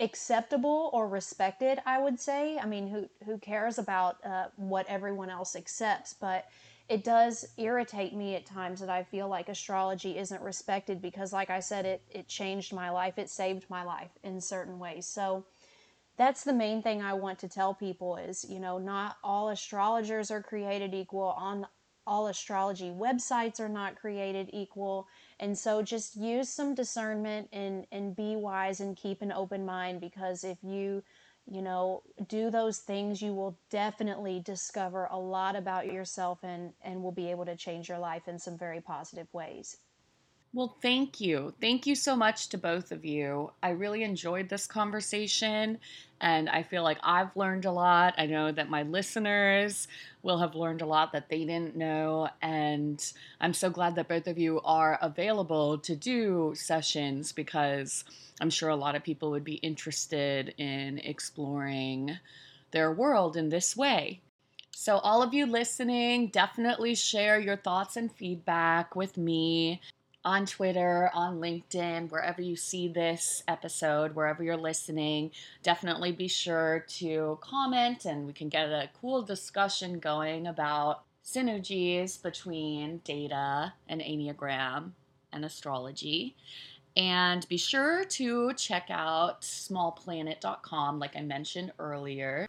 [0.00, 2.58] acceptable or respected, I would say.
[2.58, 6.14] I mean, who, who cares about uh, what everyone else accepts?
[6.14, 6.46] But
[6.88, 11.50] it does irritate me at times that I feel like astrology isn't respected because, like
[11.50, 15.06] I said, it, it changed my life, it saved my life in certain ways.
[15.06, 15.44] So,
[16.16, 20.32] that's the main thing I want to tell people is, you know, not all astrologers
[20.32, 21.28] are created equal.
[21.38, 21.64] On
[22.08, 25.06] all astrology websites are not created equal.
[25.38, 30.00] And so just use some discernment and, and be wise and keep an open mind
[30.00, 31.04] because if you,
[31.50, 37.02] you know, do those things, you will definitely discover a lot about yourself and, and
[37.02, 39.76] will be able to change your life in some very positive ways.
[40.54, 41.52] Well, thank you.
[41.60, 43.52] Thank you so much to both of you.
[43.62, 45.78] I really enjoyed this conversation
[46.22, 48.14] and I feel like I've learned a lot.
[48.16, 49.88] I know that my listeners
[50.22, 52.30] will have learned a lot that they didn't know.
[52.40, 53.00] And
[53.40, 58.04] I'm so glad that both of you are available to do sessions because
[58.40, 62.18] I'm sure a lot of people would be interested in exploring
[62.70, 64.22] their world in this way.
[64.70, 69.80] So, all of you listening, definitely share your thoughts and feedback with me
[70.24, 75.30] on Twitter, on LinkedIn, wherever you see this episode, wherever you're listening,
[75.62, 82.20] definitely be sure to comment and we can get a cool discussion going about synergies
[82.22, 84.90] between data and Enneagram
[85.32, 86.34] and astrology.
[86.96, 92.48] And be sure to check out smallplanet.com, like I mentioned earlier.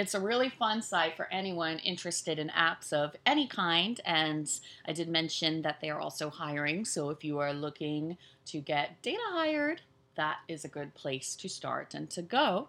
[0.00, 4.00] It's a really fun site for anyone interested in apps of any kind.
[4.06, 4.50] And
[4.88, 6.86] I did mention that they are also hiring.
[6.86, 9.82] So if you are looking to get data hired,
[10.16, 12.68] that is a good place to start and to go.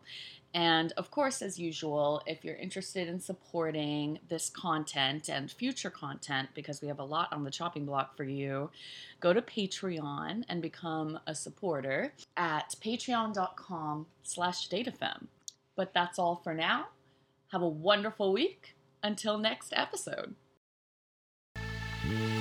[0.54, 6.50] And of course, as usual, if you're interested in supporting this content and future content,
[6.54, 8.70] because we have a lot on the chopping block for you,
[9.22, 15.28] go to Patreon and become a supporter at patreon.com slash datafem.
[15.78, 16.88] But that's all for now.
[17.52, 18.76] Have a wonderful week.
[19.04, 20.36] Until next episode.
[22.06, 22.41] Mm.